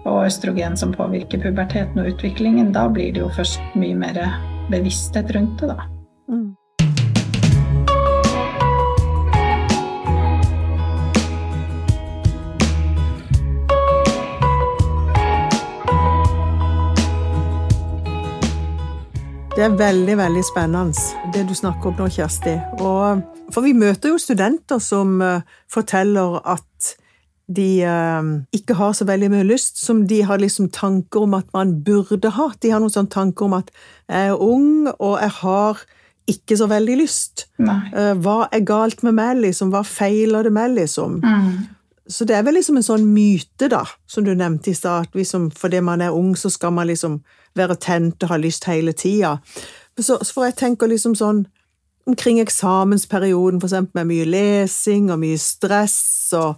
og 0.07 0.25
østrogen 0.25 0.77
som 0.79 0.93
påvirker 0.95 1.41
puberteten 1.43 1.99
og 1.99 2.13
utviklingen, 2.13 2.71
da 2.75 2.87
blir 2.91 3.11
det 3.13 3.25
jo 3.25 3.33
først 3.35 3.75
mye 3.75 3.97
mer 3.97 4.21
bevissthet 4.71 5.35
rundt 5.35 5.59
det, 5.61 5.75
da. 5.75 5.89
Mm. 6.31 6.55
Det 19.57 19.65
er 19.65 19.73
veldig 19.73 20.17
veldig 20.17 20.43
spennende, 20.45 21.05
det 21.33 21.47
du 21.49 21.55
snakker 21.57 21.89
om 21.89 21.95
nå, 21.97 22.07
Kjersti. 22.13 22.53
Og, 22.77 23.23
for 23.49 23.65
vi 23.65 23.71
møter 23.73 24.13
jo 24.13 24.19
studenter 24.21 24.77
som 24.77 25.15
eh, 25.25 25.41
forteller 25.73 26.37
at 26.45 26.91
de 27.47 27.67
uh, 27.87 28.23
ikke 28.55 28.75
har 28.75 28.95
så 28.97 29.07
veldig 29.07 29.29
mye 29.31 29.45
lyst, 29.47 29.79
som 29.79 30.03
de 30.07 30.21
har 30.27 30.41
liksom 30.41 30.67
tanker 30.75 31.23
om 31.23 31.37
at 31.37 31.47
man 31.55 31.77
burde 31.85 32.31
ha. 32.35 32.49
De 32.59 32.73
har 32.73 32.83
noen 32.83 32.91
sånne 32.91 33.13
tanker 33.13 33.47
om 33.47 33.55
at 33.59 33.71
jeg 34.09 34.33
er 34.33 34.43
ung, 34.43 34.89
og 34.97 35.15
jeg 35.21 35.33
har 35.39 35.85
ikke 36.27 36.57
så 36.59 36.67
veldig 36.67 36.97
lyst. 36.99 37.47
Uh, 37.61 38.13
hva 38.19 38.49
er 38.51 38.67
galt 38.67 39.03
med 39.07 39.15
meg, 39.15 39.39
liksom? 39.45 39.71
Hva 39.71 39.85
feiler 39.87 40.47
det 40.47 40.51
med, 40.55 40.75
liksom? 40.75 41.21
Mm. 41.23 41.77
Så 42.07 42.27
det 42.27 42.35
er 42.35 42.43
vel 42.47 42.55
liksom 42.59 42.79
en 42.79 42.87
sånn 42.87 43.07
myte, 43.11 43.67
da, 43.71 43.83
som 44.07 44.27
du 44.27 44.33
nevnte 44.35 44.71
i 44.71 44.75
stad, 44.75 45.07
at 45.07 45.15
liksom, 45.15 45.49
fordi 45.55 45.81
man 45.83 46.03
er 46.03 46.15
ung, 46.15 46.35
så 46.39 46.51
skal 46.51 46.75
man 46.75 46.87
liksom 46.87 47.21
være 47.57 47.79
tent 47.83 48.23
og 48.23 48.31
ha 48.31 48.39
lyst 48.39 48.67
hele 48.67 48.93
tida. 48.95 49.37
Så, 49.99 50.19
for 50.31 50.47
jeg 50.47 50.59
tenker 50.59 50.91
liksom 50.91 51.15
sånn 51.17 51.45
omkring 52.07 52.39
eksamensperioden, 52.39 53.59
for 53.59 53.67
eksempel 53.67 53.99
med 53.99 54.11
mye 54.11 54.27
lesing 54.29 55.09
og 55.11 55.19
mye 55.19 55.39
stress, 55.41 55.99
og 56.37 56.55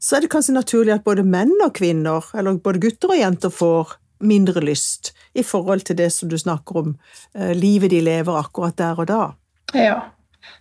så 0.00 0.16
er 0.16 0.24
det 0.24 0.30
kanskje 0.32 0.56
naturlig 0.56 0.94
at 0.94 1.04
både 1.04 1.26
menn 1.26 1.52
og 1.64 1.74
kvinner, 1.76 2.24
eller 2.34 2.60
både 2.64 2.80
gutter 2.82 3.12
og 3.12 3.20
jenter, 3.20 3.52
får 3.52 3.96
mindre 4.20 4.62
lyst 4.64 5.12
i 5.36 5.44
forhold 5.46 5.84
til 5.88 5.96
det 5.96 6.10
som 6.12 6.28
du 6.28 6.38
snakker 6.40 6.80
om, 6.82 6.96
eh, 7.34 7.52
livet 7.56 7.90
de 7.90 8.00
lever 8.04 8.36
akkurat 8.36 8.76
der 8.76 8.98
og 8.98 9.06
da. 9.08 9.22
Ja, 9.76 10.00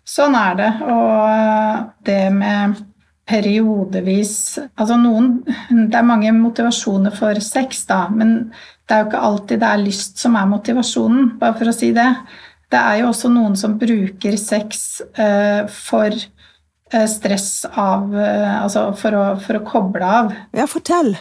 sånn 0.05 0.35
er 0.35 0.55
det. 0.59 0.71
Og 0.83 1.89
det 2.05 2.21
med 2.35 2.79
periodevis 3.29 4.57
Altså 4.57 4.97
noen 4.97 5.43
Det 5.45 5.95
er 5.95 6.07
mange 6.07 6.31
motivasjoner 6.33 7.13
for 7.15 7.39
sex, 7.45 7.85
da, 7.89 8.07
men 8.09 8.51
det 8.89 8.95
er 8.95 9.03
jo 9.03 9.09
ikke 9.11 9.25
alltid 9.27 9.61
det 9.61 9.69
er 9.69 9.83
lyst 9.83 10.17
som 10.17 10.35
er 10.35 10.49
motivasjonen, 10.49 11.35
bare 11.39 11.53
for 11.59 11.69
å 11.69 11.75
si 11.75 11.91
det. 11.93 12.07
Det 12.73 12.79
er 12.79 13.03
jo 13.03 13.11
også 13.11 13.29
noen 13.29 13.55
som 13.57 13.77
bruker 13.77 14.37
sex 14.41 15.01
uh, 15.19 15.69
for 15.69 16.15
stress 17.09 17.65
av 17.69 18.13
uh, 18.15 18.63
Altså 18.63 18.87
for 18.97 19.17
å, 19.17 19.25
for 19.43 19.59
å, 19.59 19.65
koble 19.67 20.05
av. 20.05 20.33
Ja, 20.57 20.65
fortell 20.69 21.15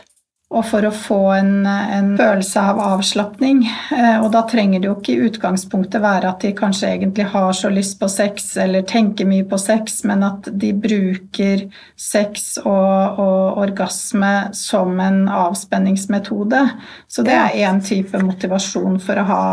og 0.49 0.65
for 0.65 0.87
å 0.89 0.91
få 0.95 1.19
en, 1.37 1.67
en 1.69 2.15
følelse 2.17 2.61
av 2.71 2.79
avslapning. 2.81 3.59
Eh, 3.93 4.15
og 4.23 4.31
da 4.33 4.47
trenger 4.49 4.81
det 4.81 4.89
jo 4.89 4.95
ikke 4.97 5.13
i 5.13 5.27
utgangspunktet 5.29 6.01
være 6.01 6.31
at 6.31 6.41
de 6.41 6.55
kanskje 6.57 6.89
egentlig 6.95 7.27
har 7.35 7.53
så 7.53 7.69
lyst 7.69 7.99
på 8.01 8.09
sex 8.09 8.55
eller 8.63 8.87
tenker 8.89 9.29
mye 9.29 9.45
på 9.49 9.59
sex, 9.61 10.01
men 10.09 10.25
at 10.25 10.49
de 10.49 10.71
bruker 10.73 11.67
sex 12.01 12.47
og, 12.63 13.21
og 13.21 13.61
orgasme 13.61 14.33
som 14.57 14.97
en 15.05 15.27
avspenningsmetode. 15.29 16.65
Så 17.13 17.27
det 17.29 17.37
er 17.37 17.61
én 17.69 17.85
type 17.85 18.17
motivasjon 18.25 18.97
for 19.05 19.21
å, 19.21 19.27
ha, 19.29 19.45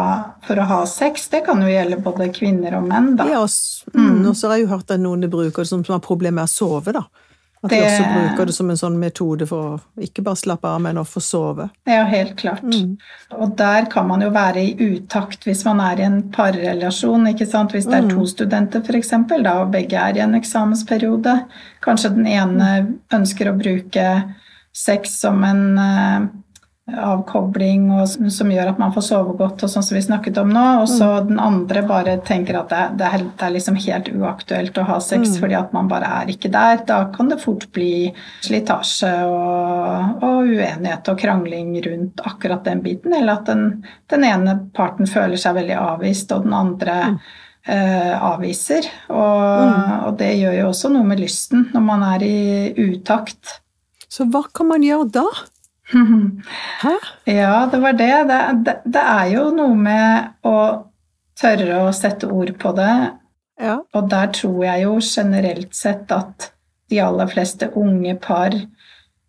for 0.47 0.63
å, 0.63 0.69
ha, 0.71 0.79
sex. 0.87 1.27
Det 1.33 1.43
kan 1.49 1.59
jo 1.59 1.75
gjelde 1.75 1.99
både 2.07 2.31
kvinner 2.31 2.79
og 2.79 2.87
menn, 2.87 3.17
da. 3.19 3.27
Ja, 3.35 3.43
mm. 3.91 3.99
mm. 3.99 4.25
og 4.31 4.39
så 4.39 4.47
har 4.47 4.61
jeg 4.61 4.69
jo 4.69 4.73
hørt 4.77 4.95
at 4.95 5.03
noen 5.03 5.27
bruker 5.27 5.67
det 5.67 5.73
som, 5.73 5.83
som 5.83 5.99
har 5.99 6.07
problemer 6.07 6.39
med 6.39 6.47
å 6.47 6.55
sove, 6.55 6.95
da. 6.95 7.03
At 7.65 7.73
de 7.73 7.81
også 7.81 8.05
bruker 8.11 8.49
det 8.49 8.53
som 8.53 8.69
en 8.69 8.79
sånn 8.79 8.97
metode 9.01 9.47
for 9.49 9.75
å 9.75 10.03
ikke 10.05 10.23
bare 10.25 10.37
slappe 10.37 10.69
av, 10.69 10.83
men 10.85 10.99
å 11.01 11.05
få 11.07 11.23
sove. 11.23 11.67
Ja, 11.89 12.03
helt 12.09 12.35
klart. 12.37 12.63
Mm. 12.65 12.95
Og 13.39 13.55
der 13.57 13.89
kan 13.91 14.07
man 14.09 14.21
jo 14.21 14.29
være 14.35 14.61
i 14.61 14.91
utakt 14.93 15.47
hvis 15.49 15.65
man 15.65 15.81
er 15.81 16.01
i 16.01 16.05
en 16.05 16.21
parrelasjon. 16.35 17.25
ikke 17.31 17.49
sant? 17.49 17.73
Hvis 17.73 17.89
det 17.89 17.97
er 17.97 18.09
to 18.11 18.21
mm. 18.21 18.31
studenter 18.35 18.85
f.eks., 18.85 19.13
da, 19.35 19.57
og 19.63 19.73
begge 19.73 19.97
er 19.99 20.19
i 20.19 20.23
en 20.23 20.37
eksamensperiode. 20.37 21.39
Kanskje 21.85 22.13
den 22.15 22.29
ene 22.29 22.71
ønsker 23.15 23.49
å 23.49 23.57
bruke 23.57 24.09
sex 24.75 25.17
som 25.23 25.43
en 25.47 25.65
eh, 25.79 26.27
avkobling 26.85 27.87
og, 27.95 28.05
som 28.29 28.51
gjør 28.53 28.69
at 28.69 28.77
man 28.77 28.91
får 28.93 29.05
sove 29.07 29.33
godt, 29.39 29.63
og 29.65 29.71
sånn 29.71 29.83
som 29.85 29.95
vi 29.97 30.03
snakket 30.05 30.37
om 30.37 30.51
nå. 30.53 30.65
Og 30.83 30.89
så 30.89 31.07
mm. 31.07 31.29
den 31.31 31.39
andre 31.41 31.81
bare 31.87 32.17
tenker 32.25 32.59
at 32.59 32.69
det, 32.69 32.81
det, 32.99 33.07
er, 33.09 33.23
det, 33.25 33.45
er, 33.47 33.53
liksom 33.55 33.79
helt 33.81 34.11
uaktuelt 34.13 34.77
å 34.77 34.85
ha 34.91 34.99
sex 35.01 35.33
mm. 35.33 35.37
fordi 35.41 35.57
at 35.57 35.73
man 35.73 35.89
bare 35.89 36.11
er 36.21 36.29
ikke 36.35 36.51
der. 36.53 36.83
Da 36.85 36.99
kan 37.15 37.31
det 37.31 37.39
fort 37.41 37.65
bli 37.73 38.11
slitasje 38.45 39.13
og, 39.25 40.21
og, 40.21 40.51
uenighet 40.51 41.09
og 41.09 41.17
krangling 41.23 41.73
rundt 41.87 42.21
akkurat 42.29 42.61
den 42.69 42.85
biten. 42.85 43.17
Eller 43.17 43.39
at 43.39 43.49
den, 43.49 43.81
den 44.13 44.27
ene 44.29 44.59
parten 44.77 45.09
føler 45.09 45.41
seg 45.41 45.57
veldig 45.57 45.79
avvist, 45.81 46.37
og 46.37 46.45
den 46.45 46.53
andre 46.53 46.99
mm. 47.15 47.19
eh, 47.65 48.13
avviser. 48.29 48.91
Og, 49.09 49.73
mm. 49.73 49.91
og 50.05 50.21
det 50.21 50.31
gjør 50.37 50.61
jo 50.61 50.69
også 50.69 50.93
noe 50.93 51.09
med 51.09 51.25
lysten 51.25 51.65
når 51.73 51.89
man 51.89 52.07
er 52.13 52.29
i 52.29 52.39
utakt. 52.91 53.57
Så 54.05 54.29
hva 54.29 54.45
kan 54.53 54.69
man 54.69 54.85
gjøre 54.85 55.09
da? 55.17 55.27
Hæ? 56.81 56.95
Ja, 57.29 57.65
det 57.71 57.79
var 57.83 57.93
det. 57.93 58.23
Det, 58.29 58.39
det. 58.65 58.75
det, 58.85 59.03
er 59.03 59.29
jo 59.33 59.45
noe 59.55 59.75
med 59.79 60.47
å 60.47 60.57
tørre 61.39 61.85
å 61.85 61.93
sette 61.95 62.29
ord 62.31 62.55
på 62.59 62.73
det. 62.77 62.95
Ja. 63.61 63.79
Og 63.95 64.09
der 64.11 64.31
tror 64.35 64.63
jeg 64.65 64.83
jo 64.83 64.97
generelt 64.99 65.75
sett 65.75 66.11
at 66.11 66.51
de 66.91 66.99
aller 67.01 67.29
fleste 67.31 67.71
unge 67.79 68.15
par, 68.21 68.55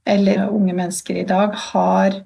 eller 0.06 0.48
unge 0.48 0.74
mennesker 0.76 1.22
i 1.22 1.28
dag, 1.28 1.54
har 1.72 2.20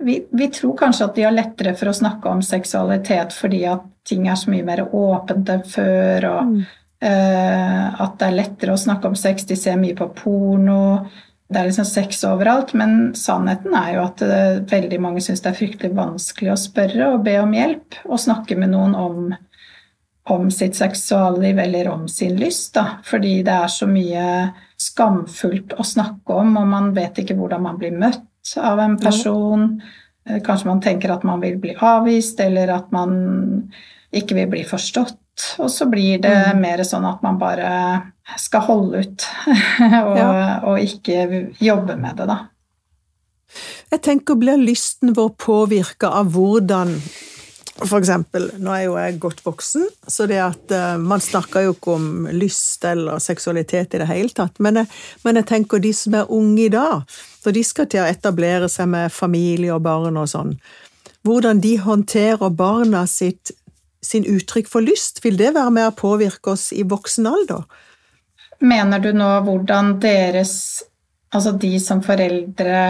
vi, 0.00 0.16
vi, 0.32 0.48
tror 0.48 0.76
kanskje 0.78 1.06
at 1.06 1.16
de 1.16 1.24
har 1.26 1.34
lettere 1.34 1.74
for 1.76 1.90
å 1.90 1.96
snakke 1.96 2.30
om 2.30 2.42
seksualitet 2.44 3.34
fordi 3.36 3.64
at 3.68 3.82
ting 4.08 4.28
er 4.30 4.38
så 4.40 4.50
mye 4.52 4.64
mer 4.64 4.86
åpent 4.96 5.50
enn 5.52 5.64
før, 5.68 6.26
og 6.30 6.52
mm. 6.54 6.60
uh, 7.04 8.00
at 8.00 8.14
det 8.20 8.28
er 8.28 8.38
lettere 8.38 8.74
å 8.74 8.80
snakke 8.80 9.10
om 9.10 9.18
sex. 9.18 9.44
De 9.48 9.58
ser 9.60 9.76
mye 9.80 9.96
på 9.98 10.08
porno 10.16 10.80
det 11.50 11.58
er 11.58 11.66
liksom 11.66 11.86
sex 11.88 12.20
overalt, 12.28 12.72
men 12.78 13.10
sannheten 13.18 13.74
er 13.74 13.94
jo 13.96 14.02
at 14.04 14.22
uh, 14.22 14.60
veldig 14.70 15.00
mange 15.02 15.22
syns 15.24 15.42
det 15.42 15.50
er 15.50 15.58
fryktelig 15.58 15.96
vanskelig 15.98 16.52
å 16.52 16.58
spørre 16.60 17.08
og 17.10 17.24
be 17.26 17.34
om 17.42 17.54
hjelp 17.56 17.98
og 18.06 18.22
snakke 18.22 18.54
med 18.58 18.70
noen 18.70 18.94
om, 18.94 19.32
om 20.30 20.50
sitt 20.54 20.78
seksualliv 20.78 21.58
eller 21.58 21.90
om 21.90 22.06
sin 22.10 22.38
lyst, 22.38 22.76
da. 22.78 23.00
Fordi 23.06 23.40
det 23.46 23.56
er 23.56 23.72
så 23.72 23.90
mye 23.90 24.26
skamfullt 24.80 25.74
å 25.74 25.86
snakke 25.86 26.38
om, 26.38 26.54
og 26.60 26.70
man 26.70 26.92
vet 26.94 27.18
ikke 27.24 27.38
hvordan 27.40 27.66
man 27.66 27.80
blir 27.82 27.98
møtt 27.98 28.54
av 28.62 28.78
en 28.86 28.94
person. 29.02 29.72
Uh, 30.30 30.38
kanskje 30.46 30.70
man 30.70 30.84
tenker 30.86 31.16
at 31.16 31.26
man 31.26 31.42
vil 31.42 31.58
bli 31.58 31.74
avvist, 31.74 32.38
eller 32.46 32.76
at 32.78 32.94
man 32.94 33.18
ikke 34.14 34.38
vil 34.38 34.54
bli 34.54 34.62
forstått. 34.70 35.18
Og 35.62 35.70
så 35.72 35.86
blir 35.90 36.20
det 36.22 36.36
mm. 36.54 36.60
mer 36.62 36.82
sånn 36.86 37.06
at 37.08 37.22
man 37.24 37.38
bare 37.40 37.72
skal 38.38 38.64
holde 38.68 39.02
ut 39.04 39.26
og, 40.06 40.14
ja. 40.18 40.30
og, 40.62 40.78
ikke 40.78 41.50
jobbe 41.60 41.96
med 41.98 42.20
det, 42.20 42.28
da. 42.30 42.38
Jeg 43.90 44.04
tenker, 44.06 44.38
blir 44.38 44.60
lysten 44.60 45.16
vår 45.16 45.34
påvirka 45.40 46.12
av 46.20 46.30
hvordan 46.36 46.94
for 47.80 48.00
eksempel, 48.00 48.50
nå 48.60 48.72
er 48.74 48.82
jo 48.84 48.96
jeg 48.98 49.18
godt 49.22 49.40
voksen, 49.44 49.86
så 50.04 50.26
det 50.28 50.40
at 50.42 50.74
uh, 50.74 50.98
man 51.00 51.22
snakker 51.22 51.64
jo 51.64 51.74
ikke 51.74 51.94
om 51.96 52.28
lyst 52.34 52.84
eller 52.84 53.22
seksualitet 53.22 53.96
i 53.96 54.02
det 54.02 54.08
hele 54.10 54.34
tatt, 54.36 54.58
men 54.60 54.82
jeg, 54.82 54.90
men 55.24 55.40
jeg 55.40 55.48
tenker 55.48 55.82
de 55.82 55.92
som 55.96 56.16
er 56.18 56.32
unge 56.34 56.66
i 56.66 56.72
dag, 56.72 57.06
for 57.40 57.56
de 57.56 57.64
skal 57.64 57.88
til 57.90 58.04
å 58.04 58.10
etablere 58.10 58.68
seg 58.68 58.90
med 58.92 59.14
familie 59.14 59.72
og 59.72 59.84
barn 59.86 60.20
og 60.20 60.28
sånn, 60.28 60.52
hvordan 61.24 61.60
de 61.64 61.74
håndterer 61.80 62.52
barna 62.56 63.06
sitt 63.08 63.52
sin 64.02 64.26
uttrykk 64.28 64.68
for 64.70 64.84
lyst, 64.84 65.22
vil 65.24 65.38
det 65.38 65.54
være 65.54 65.72
med 65.74 65.88
å 65.90 65.96
påvirke 65.96 66.54
oss 66.54 66.70
i 66.72 66.84
voksen 66.88 67.28
alder? 67.28 67.66
Mener 68.60 69.00
du 69.00 69.12
nå 69.16 69.28
hvordan 69.46 69.96
deres, 70.02 70.54
altså 71.32 71.54
de 71.56 71.74
som 71.80 72.02
foreldre, 72.04 72.84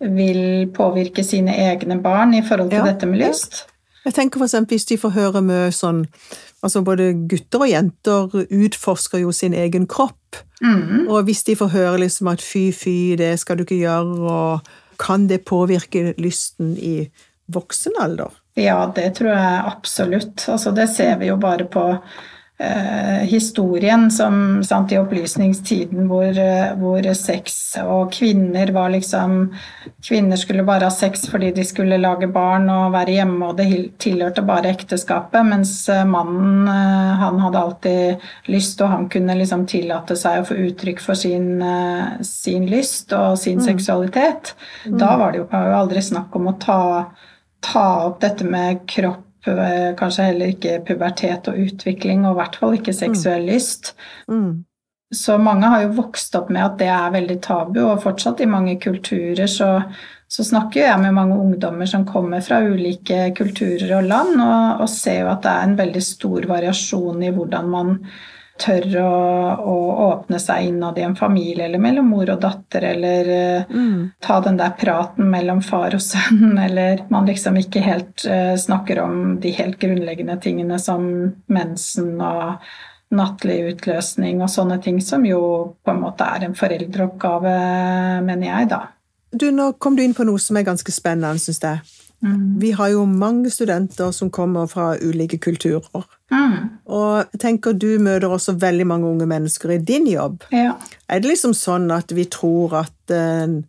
vil 0.00 0.70
påvirke 0.72 1.20
sine 1.26 1.52
egne 1.60 1.98
barn 2.00 2.32
i 2.32 2.40
forhold 2.46 2.70
til 2.72 2.80
ja, 2.80 2.86
dette 2.88 3.08
med 3.08 3.20
lyst? 3.20 3.64
Jeg 4.06 4.16
tenker 4.16 4.40
for 4.40 4.48
eksempel 4.48 4.78
hvis 4.78 4.88
de 4.88 4.96
får 4.96 5.12
høre 5.12 5.42
mye 5.44 5.74
sånn 5.76 6.06
Altså 6.60 6.82
både 6.84 7.14
gutter 7.24 7.62
og 7.64 7.70
jenter 7.70 8.34
utforsker 8.36 9.22
jo 9.22 9.30
sin 9.32 9.54
egen 9.56 9.86
kropp. 9.88 10.36
Mm. 10.60 11.06
Og 11.08 11.22
hvis 11.24 11.40
de 11.46 11.54
får 11.56 11.70
høre 11.72 12.02
liksom 12.02 12.28
at 12.28 12.42
fy, 12.44 12.66
fy, 12.76 13.14
det 13.16 13.30
skal 13.40 13.56
du 13.56 13.64
ikke 13.64 13.78
gjøre, 13.80 14.18
og 14.28 15.00
kan 15.00 15.24
det 15.30 15.40
påvirke 15.48 16.12
lysten 16.20 16.74
i 16.76 17.08
voksen 17.48 17.96
alder? 17.96 18.36
Ja, 18.58 18.92
det 18.94 19.10
tror 19.20 19.30
jeg 19.30 19.62
absolutt. 19.66 20.44
Altså, 20.48 20.74
det 20.74 20.88
ser 20.90 21.16
vi 21.20 21.30
jo 21.30 21.38
bare 21.40 21.64
på 21.70 21.84
eh, 22.60 23.22
historien 23.30 24.10
som 24.10 24.64
sant, 24.64 24.92
i 24.92 24.98
opplysningstiden 24.98 26.08
hvor, 26.10 26.28
eh, 26.34 26.72
hvor, 26.80 27.06
sex 27.14 27.76
og 27.84 28.10
kvinner 28.12 28.72
var 28.74 28.90
liksom 28.92 29.54
Kvinner 30.04 30.36
skulle 30.40 30.64
bare 30.66 30.88
ha 30.88 30.92
sex 30.92 31.26
fordi 31.30 31.52
de 31.56 31.64
skulle 31.64 32.00
lage 32.00 32.28
barn 32.32 32.68
og 32.72 32.92
være 32.94 33.14
hjemme, 33.18 33.50
og 33.50 33.56
det 33.60 33.68
tilhørte 34.02 34.42
bare 34.46 34.72
ekteskapet, 34.74 35.46
mens 35.46 35.74
eh, 35.92 36.04
mannen 36.08 36.68
eh, 36.68 37.14
han 37.22 37.40
hadde 37.44 37.64
alltid 37.64 38.28
lyst, 38.50 38.82
og 38.82 38.92
han 38.96 39.08
kunne 39.12 39.38
liksom 39.38 39.66
tillate 39.70 40.18
seg 40.18 40.42
å 40.42 40.50
få 40.50 40.58
uttrykk 40.66 41.02
for 41.04 41.18
sin, 41.18 41.62
sin 42.26 42.66
lyst 42.70 43.12
og 43.16 43.38
sin 43.38 43.60
mm. 43.60 43.66
seksualitet. 43.68 44.54
Mm. 44.86 44.98
Da 45.00 45.16
var 45.20 45.32
det 45.32 45.44
jo 45.44 45.48
aldri 45.52 46.02
snakk 46.02 46.34
om 46.36 46.50
å 46.50 46.58
ta 46.60 46.80
ta 47.64 47.86
opp 48.06 48.20
dette 48.24 48.46
med 48.48 48.84
kropp, 48.88 49.46
eh, 49.46 49.92
kanskje 49.98 50.30
heller 50.30 50.54
ikke 50.54 50.80
pubertet 50.86 51.48
og 51.50 51.60
utvikling, 51.66 52.24
og 52.26 52.34
i 52.34 52.40
hvert 52.40 52.58
fall 52.60 52.76
ikke 52.78 52.96
seksuell 52.96 53.46
mm. 53.46 53.50
lyst. 53.52 53.94
Mm. 54.30 54.64
Så 55.14 55.38
mange 55.42 55.66
har 55.66 55.82
jo 55.82 55.94
vokst 55.98 56.36
opp 56.38 56.52
med 56.54 56.62
at 56.62 56.78
det 56.78 56.88
er 56.94 57.14
veldig 57.16 57.38
tabu, 57.42 57.80
og 57.88 58.02
fortsatt 58.04 58.42
i 58.44 58.50
mange 58.50 58.76
kulturer 58.82 59.50
så, 59.50 59.70
så 60.30 60.46
snakker 60.46 60.84
jeg 60.84 61.02
med 61.02 61.16
mange 61.16 61.38
ungdommer 61.40 61.88
som 61.90 62.06
kommer 62.06 62.44
fra 62.46 62.60
ulike 62.62 63.32
kulturer 63.36 63.96
og 63.98 64.06
land, 64.06 64.36
og, 64.38 64.84
og 64.84 64.92
ser 64.92 65.24
jo 65.24 65.32
at 65.32 65.42
det 65.46 65.54
er 65.54 65.66
en 65.66 65.80
veldig 65.80 66.04
stor 66.04 66.46
variasjon 66.52 67.24
i 67.26 67.32
hvordan 67.34 67.72
man 67.72 67.96
tør 68.60 68.86
å, 69.00 69.14
å, 69.56 69.76
åpne 70.06 70.38
seg 70.42 70.68
innad 70.68 70.98
i 70.98 71.04
en 71.06 71.16
familie, 71.18 71.66
eller 71.66 71.82
mellom 71.82 72.10
mor 72.12 72.30
og 72.32 72.42
datter, 72.42 72.84
eller 72.92 73.30
eh, 73.34 73.72
mm. 73.72 74.20
ta 74.22 74.38
den 74.44 74.60
der 74.60 74.76
praten 74.78 75.30
mellom 75.32 75.62
far 75.64 75.96
og 75.96 76.04
sønn, 76.04 76.58
eller 76.66 77.04
man 77.12 77.28
liksom 77.30 77.58
ikke 77.60 77.82
helt 77.84 78.26
uh, 78.28 78.54
snakker 78.60 79.02
om 79.04 79.18
de 79.42 79.54
helt 79.56 79.80
grunnleggende 79.80 80.38
tingene 80.42 80.78
som 80.82 81.10
mensen 81.50 82.14
og 82.20 82.70
nattlig 83.10 83.58
utløsning 83.72 84.38
og 84.44 84.50
sånne 84.52 84.78
ting, 84.84 85.00
som 85.02 85.24
jo 85.26 85.40
på 85.82 85.94
en 85.94 86.02
måte 86.04 86.26
er 86.30 86.46
en 86.46 86.54
foreldreoppgave, 86.58 87.54
mener 88.22 88.46
jeg, 88.46 88.70
da. 88.70 88.84
Du, 89.30 89.48
nå 89.54 89.72
kom 89.82 89.96
du 89.98 90.02
inn 90.04 90.14
på 90.14 90.26
noe 90.26 90.38
som 90.42 90.58
er 90.58 90.66
ganske 90.66 90.94
spennende, 90.94 91.38
syns 91.42 91.62
jeg. 91.62 91.82
Mm. 92.20 92.60
Vi 92.60 92.70
har 92.76 92.90
jo 92.92 93.04
mange 93.08 93.50
studenter 93.50 94.10
som 94.12 94.30
kommer 94.30 94.68
fra 94.68 94.92
ulike 95.00 95.38
kulturer. 95.40 96.04
Mm. 96.32 96.56
Og 96.92 97.32
jeg 97.32 97.40
tenker 97.40 97.72
du 97.72 97.94
møter 98.02 98.28
også 98.28 98.58
veldig 98.60 98.86
mange 98.86 99.08
unge 99.08 99.28
mennesker 99.30 99.74
i 99.76 99.78
din 99.78 100.08
jobb. 100.10 100.44
Ja. 100.52 100.76
Er 101.08 101.22
det 101.22 101.32
liksom 101.32 101.54
sånn 101.56 101.88
at 101.94 102.12
vi 102.12 102.26
tror 102.30 102.76
at 102.82 103.14
eh, 103.14 103.60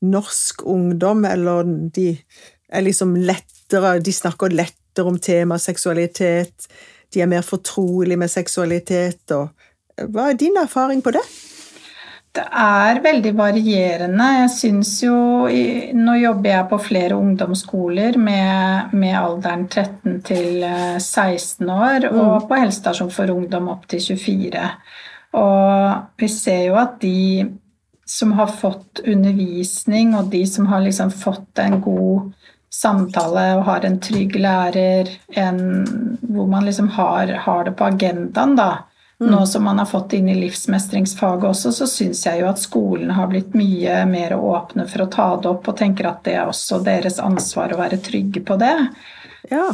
norsk 0.00 0.64
ungdom, 0.66 1.24
eller 1.28 1.68
de 1.94 2.14
er 2.70 2.86
liksom 2.86 3.16
lettere 3.16 3.98
De 4.02 4.12
snakker 4.14 4.50
lettere 4.50 5.06
om 5.06 5.18
temaet 5.22 5.62
seksualitet, 5.62 6.66
de 7.14 7.20
er 7.22 7.28
mer 7.30 7.44
fortrolig 7.46 8.16
med 8.18 8.30
seksualitet, 8.30 9.30
og 9.30 10.10
hva 10.10 10.30
er 10.30 10.38
din 10.38 10.58
erfaring 10.58 11.02
på 11.02 11.12
det? 11.14 11.22
Det 12.30 12.44
er 12.46 13.00
veldig 13.02 13.32
varierende. 13.34 14.26
Jeg 14.36 14.50
syns 14.54 14.92
jo 15.02 15.14
Nå 15.98 16.12
jobber 16.20 16.52
jeg 16.52 16.68
på 16.70 16.78
flere 16.84 17.16
ungdomsskoler 17.18 18.18
med, 18.22 18.92
med 18.94 19.16
alderen 19.18 19.64
13 19.66 20.20
til 20.28 20.62
16 20.62 21.66
eh, 21.66 21.72
år, 21.74 22.06
mm. 22.06 22.20
og 22.22 22.46
på 22.46 22.60
helsestasjon 22.60 23.10
for 23.14 23.34
ungdom 23.34 23.72
opp 23.74 23.88
til 23.90 24.04
24. 24.06 24.62
Og 25.40 26.22
vi 26.22 26.28
ser 26.30 26.68
jo 26.68 26.78
at 26.78 27.00
de 27.02 27.48
som 28.10 28.32
har 28.38 28.50
fått 28.58 29.02
undervisning, 29.06 30.14
og 30.18 30.30
de 30.30 30.44
som 30.46 30.66
har 30.70 30.82
liksom 30.86 31.10
fått 31.14 31.58
en 31.62 31.78
god 31.82 32.30
samtale 32.70 33.44
og 33.58 33.66
har 33.66 33.86
en 33.86 33.98
trygg 34.02 34.38
lærer, 34.38 35.10
en, 35.38 35.60
hvor 36.22 36.46
man 36.50 36.66
liksom 36.66 36.90
har, 36.94 37.34
har 37.46 37.66
det 37.66 37.74
på 37.78 37.90
agendaen, 37.90 38.56
da. 38.58 38.70
Nå 39.20 39.46
som 39.46 39.64
man 39.64 39.78
har 39.78 39.86
fått 39.86 40.14
inn 40.16 40.28
i 40.32 40.34
livsmestringsfaget 40.34 41.44
også, 41.44 41.72
så 41.76 41.86
syns 41.86 42.22
jeg 42.24 42.40
jo 42.40 42.46
at 42.48 42.60
skolen 42.60 43.10
har 43.12 43.28
blitt 43.28 43.52
mye 43.52 43.98
mer 44.08 44.32
åpne 44.32 44.86
for 44.88 45.04
å 45.04 45.10
ta 45.12 45.26
det 45.36 45.50
opp, 45.50 45.68
og 45.68 45.76
tenker 45.76 46.08
at 46.08 46.22
det 46.24 46.38
er 46.40 46.48
også 46.48 46.78
deres 46.86 47.18
ansvar 47.20 47.74
å 47.74 47.80
være 47.82 48.00
trygge 48.00 48.40
på 48.40 48.56
det. 48.62 48.72
Ja. 49.50 49.66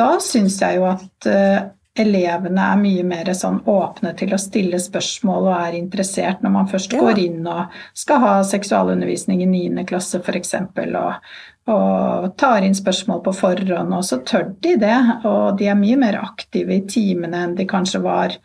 Da 0.00 0.14
syns 0.24 0.56
jeg 0.62 0.78
jo 0.78 0.86
at 0.88 1.28
uh, 1.28 1.58
elevene 2.00 2.70
er 2.70 2.80
mye 2.80 3.04
mer 3.04 3.28
sånn 3.36 3.60
åpne 3.68 4.14
til 4.16 4.32
å 4.32 4.40
stille 4.40 4.80
spørsmål 4.80 5.50
og 5.50 5.58
er 5.58 5.76
interessert 5.76 6.40
når 6.40 6.56
man 6.56 6.72
først 6.72 6.96
ja. 6.96 7.02
går 7.04 7.20
inn 7.20 7.44
og 7.44 7.76
skal 7.92 8.24
ha 8.24 8.34
seksualundervisning 8.46 9.42
i 9.44 9.50
9. 9.50 9.84
klasse 9.90 10.22
f.eks. 10.22 10.54
Og, 10.56 11.30
og 11.74 12.32
tar 12.40 12.64
inn 12.64 12.80
spørsmål 12.80 13.20
på 13.28 13.36
forhånd, 13.42 13.92
og 13.92 14.08
så 14.08 14.22
tør 14.24 14.54
de 14.64 14.78
det. 14.80 14.98
Og 15.28 15.60
de 15.60 15.68
er 15.68 15.78
mye 15.78 16.00
mer 16.00 16.22
aktive 16.22 16.78
i 16.78 16.84
timene 16.88 17.44
enn 17.44 17.56
de 17.60 17.68
kanskje 17.68 18.00
var 18.08 18.40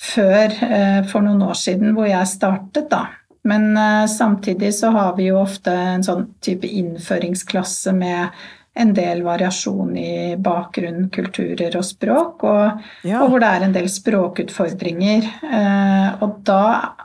før 0.00 0.56
eh, 0.66 1.04
for 1.10 1.24
noen 1.24 1.44
år 1.46 1.58
siden 1.58 1.94
hvor 1.94 2.08
jeg 2.08 2.30
startet, 2.30 2.90
da. 2.90 3.06
Men 3.44 3.76
eh, 3.76 4.06
samtidig 4.10 4.72
så 4.74 4.92
har 4.94 5.14
vi 5.18 5.30
jo 5.30 5.40
ofte 5.42 5.72
en 5.72 6.04
sånn 6.04 6.28
type 6.44 6.68
innføringsklasse 6.68 7.94
med 7.96 8.44
en 8.74 8.90
del 8.90 9.20
variasjon 9.22 9.92
i 10.00 10.34
bakgrunn, 10.42 11.06
kulturer 11.14 11.76
og 11.78 11.84
språk, 11.86 12.42
og, 12.42 12.86
ja. 13.06 13.20
og 13.22 13.30
hvor 13.30 13.44
det 13.44 13.50
er 13.54 13.66
en 13.66 13.76
del 13.76 13.86
språkutfordringer. 13.92 15.28
Eh, 15.46 16.24
og 16.24 16.40
da, 16.48 16.64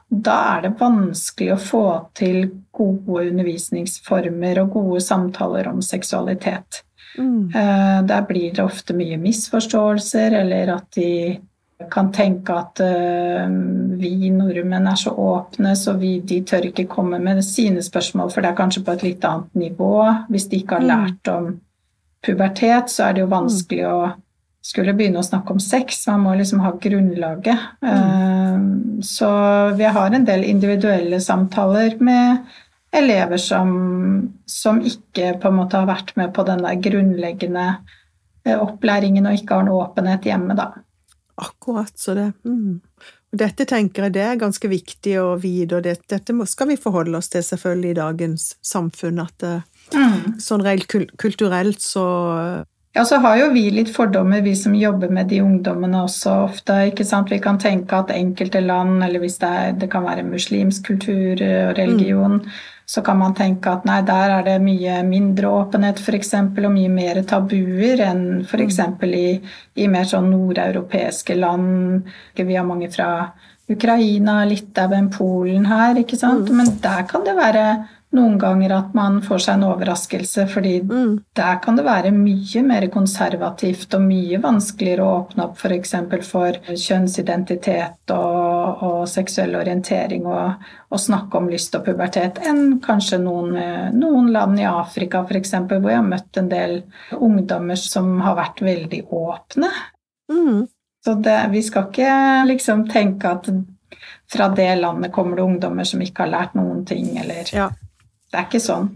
da, 0.10 0.38
er 0.56 0.66
det 0.66 0.80
vanskelig 0.80 1.52
å 1.54 1.62
få 1.62 1.86
til 2.18 2.48
gode 2.74 3.28
undervisningsformer 3.30 4.64
og 4.64 4.80
gode 4.80 5.04
samtaler 5.06 5.70
om 5.70 5.84
seksualitet. 5.86 6.82
Mm. 7.20 7.50
Der 8.08 8.22
blir 8.30 8.54
det 8.56 8.64
ofte 8.64 8.94
mye 8.96 9.18
misforståelser, 9.20 10.38
eller 10.40 10.70
at 10.78 10.86
de 10.96 11.10
kan 11.88 12.10
tenke 12.12 12.56
at 12.60 12.82
uh, 12.84 13.48
vi 14.00 14.30
nordmenn 14.34 14.88
er 14.92 15.00
så 15.00 15.14
åpne, 15.16 15.76
så 15.80 15.96
vi, 16.00 16.18
de 16.28 16.42
tør 16.48 16.68
ikke 16.70 16.90
komme 16.92 17.22
med 17.24 17.40
sine 17.46 17.84
spørsmål, 17.86 18.34
for 18.34 18.44
det 18.44 18.52
er 18.52 18.58
kanskje 18.58 18.84
på 18.84 18.96
et 18.98 19.06
litt 19.06 19.28
annet 19.28 19.56
nivå. 19.56 19.94
Hvis 20.28 20.50
de 20.52 20.60
ikke 20.60 20.80
har 20.80 20.84
mm. 20.84 20.90
lært 20.92 21.32
om 21.32 21.54
pubertet, 22.26 22.92
så 22.92 23.08
er 23.08 23.16
det 23.16 23.24
jo 23.24 23.32
vanskelig 23.32 23.86
å 23.88 24.00
skulle 24.70 24.94
begynne 24.94 25.22
å 25.22 25.26
snakke 25.26 25.56
om 25.56 25.62
sex. 25.64 26.02
Man 26.12 26.26
må 26.26 26.34
liksom 26.36 26.60
ha 26.66 26.74
grunnlaget. 26.84 27.70
Mm. 27.80 27.94
Uh, 27.94 29.06
så 29.06 29.30
vi 29.80 29.88
har 29.88 30.12
en 30.16 30.28
del 30.28 30.44
individuelle 30.50 31.22
samtaler 31.24 31.96
med 32.04 32.44
elever 32.92 33.40
som, 33.40 33.72
som 34.50 34.82
ikke 34.84 35.36
på 35.40 35.48
en 35.48 35.60
måte 35.62 35.80
har 35.80 35.88
vært 35.88 36.16
med 36.20 36.34
på 36.36 36.44
den 36.44 36.66
der 36.66 36.84
grunnleggende 36.84 37.66
uh, 37.80 38.58
opplæringen 38.60 39.32
og 39.32 39.40
ikke 39.40 39.62
har 39.62 39.68
noe 39.70 39.88
åpenhet 39.88 40.28
hjemme, 40.28 40.60
da. 40.60 40.74
Akkurat 41.40 41.96
så 42.00 42.16
det 42.18 42.32
mm. 42.44 42.80
Og 43.30 43.38
dette 43.38 43.66
tenker 43.70 44.08
jeg 44.08 44.16
det 44.16 44.24
er 44.26 44.40
ganske 44.42 44.70
viktig 44.72 45.12
å 45.22 45.36
vite, 45.38 45.78
og 45.78 45.86
det, 45.86 46.00
dette 46.10 46.34
skal 46.50 46.72
vi 46.72 46.80
forholde 46.82 47.20
oss 47.20 47.30
til 47.30 47.44
selvfølgelig 47.46 47.92
i 47.92 47.98
dagens 48.00 48.46
samfunn, 48.66 49.22
at 49.22 49.36
det, 49.44 49.52
eh, 49.94 50.00
mm. 50.00 50.40
sånn 50.42 50.66
rent 50.66 50.90
kulturelt 50.90 51.84
så 51.86 52.06
ja, 52.98 53.04
så 53.06 53.20
har 53.22 53.36
jo 53.38 53.52
vi 53.54 53.68
litt 53.70 53.92
fordommer, 53.94 54.42
vi 54.42 54.56
som 54.58 54.74
jobber 54.74 55.12
med 55.14 55.30
de 55.30 55.44
ungdommene 55.46 56.02
også 56.08 56.32
ofte. 56.48 56.74
ikke 56.90 57.06
sant? 57.06 57.30
Vi 57.30 57.38
kan 57.40 57.60
tenke 57.62 58.00
at 58.02 58.10
enkelte 58.10 58.64
land, 58.66 59.04
eller 59.06 59.22
hvis 59.22 59.38
det, 59.44 59.50
er, 59.62 59.76
det 59.78 59.92
kan 59.94 60.08
være 60.08 60.26
muslimsk 60.26 60.90
kultur 60.90 61.38
og 61.38 61.78
religion, 61.78 62.42
mm 62.42 62.76
så 62.90 63.04
kan 63.06 63.20
man 63.20 63.36
tenke 63.38 63.70
at 63.70 63.84
nei, 63.86 64.00
der 64.02 64.32
er 64.40 64.46
det 64.48 64.56
mye 64.64 64.96
mindre 65.06 65.52
åpenhet 65.60 66.00
f.eks. 66.02 66.32
og 66.42 66.72
mye 66.74 66.90
mer 66.90 67.22
tabuer 67.30 68.02
enn 68.02 68.24
f.eks. 68.42 68.80
I, 69.06 69.28
i 69.78 69.90
mer 69.94 70.08
sånn 70.10 70.32
nordeuropeiske 70.32 71.38
land. 71.38 72.10
Vi 72.34 72.58
har 72.58 72.66
mange 72.66 72.90
fra 72.90 73.12
Ukraina, 73.70 74.40
Litauen, 74.50 75.12
Polen 75.14 75.68
her, 75.70 76.02
ikke 76.02 76.18
sant. 76.18 76.50
Mm. 76.50 76.58
Men 76.58 76.74
der 76.82 77.06
kan 77.12 77.28
det 77.28 77.38
være 77.38 77.66
noen 78.16 78.40
ganger 78.42 78.72
at 78.74 78.94
man 78.98 79.20
får 79.22 79.42
seg 79.44 79.58
en 79.60 79.68
overraskelse, 79.68 80.48
fordi 80.50 80.72
mm. 80.82 81.12
der 81.38 81.60
kan 81.62 81.76
det 81.78 81.86
være 81.86 82.10
mye 82.16 82.64
mer 82.66 82.88
konservativt 82.90 83.94
og 83.94 84.02
mye 84.02 84.40
vanskeligere 84.42 85.06
å 85.06 85.18
åpne 85.20 85.46
opp 85.46 85.60
f.eks. 85.62 85.94
For, 86.10 86.26
for 86.26 86.58
kjønnsidentitet 86.74 88.14
og, 88.16 88.82
og 88.88 89.04
seksuell 89.12 89.54
orientering 89.60 90.26
og, 90.26 90.66
og, 90.90 90.98
snakke 91.00 91.38
om 91.38 91.52
lyst 91.54 91.78
og 91.78 91.86
pubertet 91.86 92.42
enn 92.50 92.80
kanskje 92.82 93.22
noen, 93.22 93.54
noen 93.94 94.32
land 94.34 94.58
i 94.58 94.66
Afrika 94.70 95.22
f.eks., 95.28 95.54
hvor 95.70 95.92
jeg 95.92 96.02
har 96.02 96.10
møtt 96.10 96.42
en 96.42 96.50
del 96.50 96.80
ungdommer 97.14 97.78
som 97.78 98.16
har 98.26 98.40
vært 98.40 98.64
veldig 98.66 99.04
åpne. 99.06 99.70
Mm. 100.34 100.66
Så 101.06 101.14
det, 101.14 101.38
vi 101.54 101.62
skal 101.64 101.92
ikke 101.92 102.16
liksom 102.50 102.88
tenke 102.90 103.36
at 103.38 103.52
fra 104.30 104.50
det 104.54 104.72
landet 104.82 105.14
kommer 105.14 105.38
det 105.38 105.46
ungdommer 105.46 105.86
som 105.88 106.02
ikke 106.02 106.26
har 106.26 106.34
lært 106.34 106.58
noen 106.58 106.84
ting, 106.90 107.14
eller 107.22 107.54
ja. 107.54 107.70
Det 108.30 108.40
er 108.40 108.48
ikke 108.48 108.62
sånn. 108.64 108.92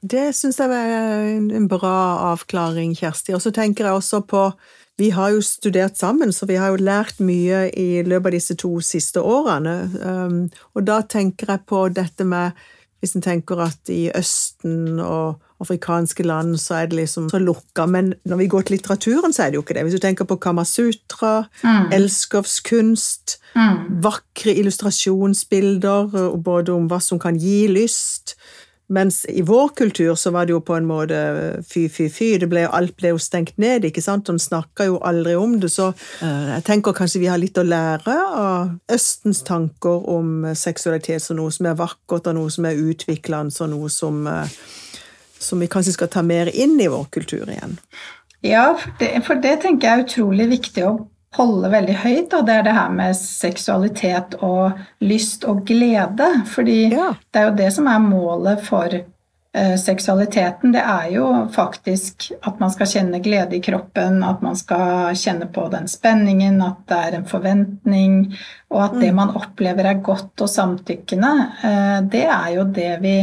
Det 0.00 0.30
syns 0.34 0.58
jeg 0.58 0.72
er 0.74 1.54
en 1.58 1.68
bra 1.70 2.32
avklaring, 2.32 2.94
Kjersti. 2.98 3.34
Og 3.36 3.42
så 3.44 3.52
tenker 3.54 3.86
jeg 3.86 4.00
også 4.00 4.22
på 4.26 4.50
Vi 4.98 5.12
har 5.14 5.30
jo 5.30 5.42
studert 5.46 5.94
sammen, 5.96 6.32
så 6.32 6.46
vi 6.46 6.56
har 6.58 6.72
jo 6.72 6.82
lært 6.82 7.20
mye 7.22 7.68
i 7.70 8.02
løpet 8.02 8.26
av 8.26 8.34
disse 8.34 8.56
to 8.58 8.80
siste 8.82 9.22
årene. 9.22 9.76
Um, 10.02 10.40
og 10.74 10.88
da 10.88 11.02
tenker 11.06 11.52
jeg 11.52 11.66
på 11.70 11.84
dette 11.94 12.24
med 12.26 12.50
Hvis 12.98 13.14
en 13.14 13.22
tenker 13.22 13.60
at 13.62 13.92
i 13.94 14.08
Østen 14.10 14.98
og 14.98 15.38
afrikanske 15.60 16.22
land 16.26 16.56
så 16.60 16.82
er 16.82 16.90
det 16.90 17.00
liksom 17.00 17.28
så 17.30 17.40
lukka, 17.42 17.86
men 17.86 18.12
når 18.28 18.42
vi 18.42 18.46
går 18.52 18.66
til 18.66 18.76
litteraturen, 18.76 19.32
så 19.34 19.42
er 19.42 19.50
det 19.50 19.58
jo 19.58 19.64
ikke 19.64 19.74
det. 19.74 19.84
Hvis 19.88 19.98
du 19.98 20.04
tenker 20.04 20.28
på 20.28 20.38
Kamasutra, 20.42 21.48
mm. 21.64 21.90
elskovskunst, 21.98 23.38
mm. 23.56 23.76
vakre 24.04 24.54
illustrasjonsbilder 24.54 26.38
både 26.44 26.72
om 26.72 26.88
hva 26.90 27.00
som 27.02 27.18
kan 27.22 27.38
gi 27.38 27.66
lyst, 27.70 28.36
mens 28.88 29.26
i 29.28 29.42
vår 29.44 29.68
kultur 29.76 30.14
så 30.16 30.30
var 30.32 30.46
det 30.48 30.54
jo 30.54 30.62
på 30.64 30.72
en 30.78 30.86
måte 30.88 31.18
fy, 31.68 31.84
fy, 31.92 32.06
fy. 32.08 32.28
Ble, 32.48 32.64
alt 32.72 32.94
ble 32.96 33.12
jo 33.12 33.20
stengt 33.20 33.58
ned, 33.60 33.84
ikke 33.84 34.00
sant? 34.00 34.30
Og 34.30 34.38
en 34.38 34.40
snakka 34.40 34.86
jo 34.88 34.96
aldri 35.04 35.34
om 35.36 35.58
det. 35.60 35.68
Så 35.74 35.90
uh, 35.92 36.46
jeg 36.54 36.64
tenker 36.64 36.96
kanskje 36.96 37.20
vi 37.20 37.28
har 37.28 37.40
litt 37.40 37.60
å 37.60 37.66
lære 37.68 38.16
av 38.16 38.94
Østens 38.96 39.42
tanker 39.44 40.08
om 40.08 40.48
seksualitet 40.56 41.20
som 41.24 41.36
noe 41.36 41.52
som 41.52 41.68
er 41.68 41.76
vakkert, 41.76 42.30
og 42.30 42.38
noe 42.38 42.54
som 42.54 42.68
er 42.68 42.80
utviklende, 42.80 43.52
og 43.60 43.72
noe 43.74 43.92
som, 43.92 44.24
uh, 44.24 44.48
som 45.48 45.60
vi 45.64 45.70
kanskje 45.72 45.96
skal 45.96 46.12
ta 46.12 46.22
mer 46.22 46.52
inn 46.52 46.76
i 46.80 46.90
vår 46.92 47.08
kultur 47.14 47.48
igjen. 47.48 47.78
Ja, 48.44 48.70
for 48.78 48.94
det, 49.00 49.12
for 49.26 49.40
det 49.42 49.56
tenker 49.64 49.88
jeg 49.88 49.98
er 49.98 50.04
utrolig 50.06 50.50
viktig 50.52 50.84
å 50.86 50.98
holde 51.36 51.70
veldig 51.72 51.98
høyt, 52.04 52.32
og 52.34 52.46
det 52.48 52.56
er 52.56 52.64
det 52.66 52.74
her 52.76 52.90
med 52.94 53.16
seksualitet 53.18 54.38
og 54.44 54.78
lyst 55.04 55.44
og 55.48 55.64
glede. 55.68 56.30
Fordi 56.48 56.80
ja. 56.94 57.12
det 57.32 57.40
er 57.40 57.48
jo 57.50 57.56
det 57.58 57.70
som 57.74 57.90
er 57.90 58.04
målet 58.04 58.62
for 58.64 58.94
eh, 58.94 59.74
seksualiteten, 59.80 60.72
det 60.72 60.84
er 60.84 61.10
jo 61.16 61.26
faktisk 61.54 62.30
at 62.38 62.62
man 62.62 62.72
skal 62.74 62.90
kjenne 62.94 63.20
glede 63.24 63.58
i 63.58 63.62
kroppen, 63.64 64.22
at 64.24 64.40
man 64.44 64.56
skal 64.58 65.18
kjenne 65.18 65.50
på 65.52 65.66
den 65.74 65.90
spenningen, 65.90 66.62
at 66.64 66.80
det 66.88 67.02
er 67.02 67.18
en 67.18 67.28
forventning, 67.28 68.18
og 68.72 68.82
at 68.86 68.98
det 69.02 69.12
man 69.16 69.34
opplever 69.36 69.90
er 69.90 70.02
godt 70.04 70.46
og 70.46 70.52
samtykkende, 70.52 71.34
eh, 71.60 72.00
det 72.08 72.24
er 72.24 72.50
jo 72.56 72.66
det 72.72 72.92
vi 73.04 73.18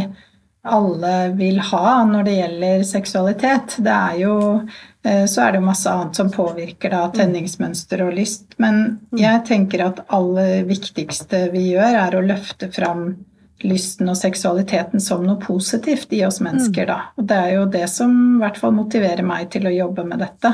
alle 0.65 1.13
vil 1.38 1.60
ha 1.71 2.01
når 2.08 2.28
det 2.28 2.36
gjelder 2.39 2.84
seksualitet. 2.88 3.78
Det 3.86 3.93
er 3.93 4.17
jo 4.23 4.36
eh, 5.06 5.23
så 5.30 5.45
er 5.45 5.54
det 5.54 5.62
jo 5.62 5.67
masse 5.67 5.91
annet 5.91 6.19
som 6.19 6.32
påvirker 6.34 6.93
da, 6.93 7.06
tenningsmønster 7.15 8.04
og 8.06 8.15
lyst. 8.17 8.58
Men 8.62 8.99
jeg 9.17 9.45
tenker 9.47 9.86
at 9.86 10.04
aller 10.15 10.65
viktigste 10.69 11.47
vi 11.54 11.69
gjør, 11.73 12.01
er 12.06 12.17
å 12.17 12.25
løfte 12.25 12.71
fram 12.73 13.08
lysten 13.65 14.10
og 14.12 14.17
seksualiteten 14.19 15.01
som 15.01 15.23
noe 15.25 15.39
positivt 15.41 16.12
i 16.13 16.21
oss 16.28 16.41
mennesker, 16.43 16.89
da. 16.89 16.99
Og 17.15 17.28
det 17.30 17.38
er 17.39 17.51
jo 17.56 17.67
det 17.71 17.86
som 17.91 18.13
i 18.36 18.39
hvert 18.43 18.60
fall 18.60 18.75
motiverer 18.75 19.25
meg 19.25 19.47
til 19.54 19.67
å 19.69 19.73
jobbe 19.73 20.06
med 20.08 20.21
dette. 20.25 20.51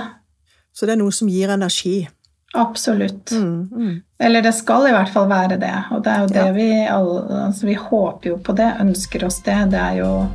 Så 0.71 0.87
det 0.87 0.95
er 0.95 1.01
noe 1.01 1.15
som 1.15 1.29
gir 1.31 1.51
energi. 1.51 2.05
Absolutt. 2.53 3.31
Mm, 3.31 3.69
mm. 3.71 4.01
Eller 4.19 4.41
det 4.41 4.53
skal 4.53 4.87
i 4.89 4.91
hvert 4.91 5.09
fall 5.09 5.29
være 5.29 5.57
det. 5.61 5.75
Og 5.91 6.03
det 6.03 6.11
er 6.13 6.19
jo 6.21 6.27
det 6.27 6.45
Ja. 6.45 6.51
vi 6.51 6.69
alle 6.87 7.45
altså 7.45 7.65
Vi 7.65 7.73
håper 7.73 8.29
jo 8.29 8.37
på 8.37 8.55
det, 8.57 8.73
ønsker 8.79 9.25
oss 9.25 9.39
det. 9.41 9.71
Det 9.71 9.79
er 9.79 9.95
jo, 10.01 10.27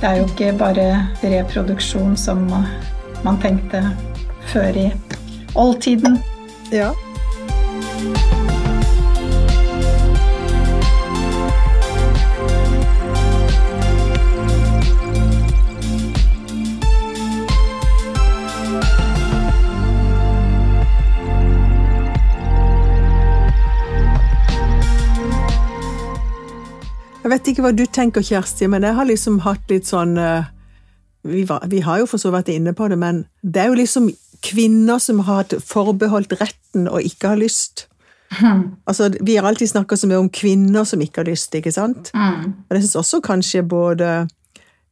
det 0.00 0.08
er 0.08 0.16
jo 0.16 0.24
ikke 0.26 0.52
bare 0.58 0.88
reproduksjon 1.22 2.16
som 2.16 2.44
man 3.24 3.40
tenkte 3.40 3.84
før 4.52 4.76
i 4.76 4.92
oldtiden. 5.54 6.18
Ja. 6.72 6.90
Jeg 27.22 27.30
vet 27.30 27.48
ikke 27.52 27.62
hva 27.62 27.70
du 27.70 27.84
tenker, 27.86 28.24
Kjersti, 28.26 28.66
men 28.66 28.82
jeg 28.82 28.96
har 28.98 29.06
liksom 29.06 29.38
hatt 29.44 29.70
litt 29.70 29.86
sånn 29.86 30.16
eh, 30.18 30.48
vi, 31.22 31.44
var, 31.46 31.62
vi 31.70 31.78
har 31.86 32.00
jo 32.02 32.08
for 32.10 32.18
så 32.18 32.32
vidt 32.32 32.40
vært 32.40 32.56
inne 32.56 32.74
på 32.74 32.88
det, 32.90 32.98
men 32.98 33.22
det 33.46 33.62
er 33.62 33.70
jo 33.70 33.78
liksom 33.78 34.10
kvinner 34.42 34.98
som 34.98 35.22
har 35.28 35.54
forbeholdt 35.62 36.34
retten 36.40 36.88
og 36.90 37.06
ikke 37.06 37.34
har 37.34 37.42
lyst. 37.42 37.86
Altså, 38.88 39.10
Vi 39.20 39.36
har 39.36 39.46
alltid 39.46 39.70
snakka 39.70 39.96
så 39.96 40.08
mye 40.08 40.18
om 40.18 40.30
kvinner 40.32 40.86
som 40.88 41.02
ikke 41.04 41.20
har 41.20 41.28
lyst, 41.28 41.54
ikke 41.54 41.72
sant? 41.72 42.10
Mm. 42.16 42.64
Men 42.66 42.78
jeg 42.78 42.86
syns 42.86 42.98
også 43.02 43.20
kanskje 43.22 43.62
både 43.62 44.08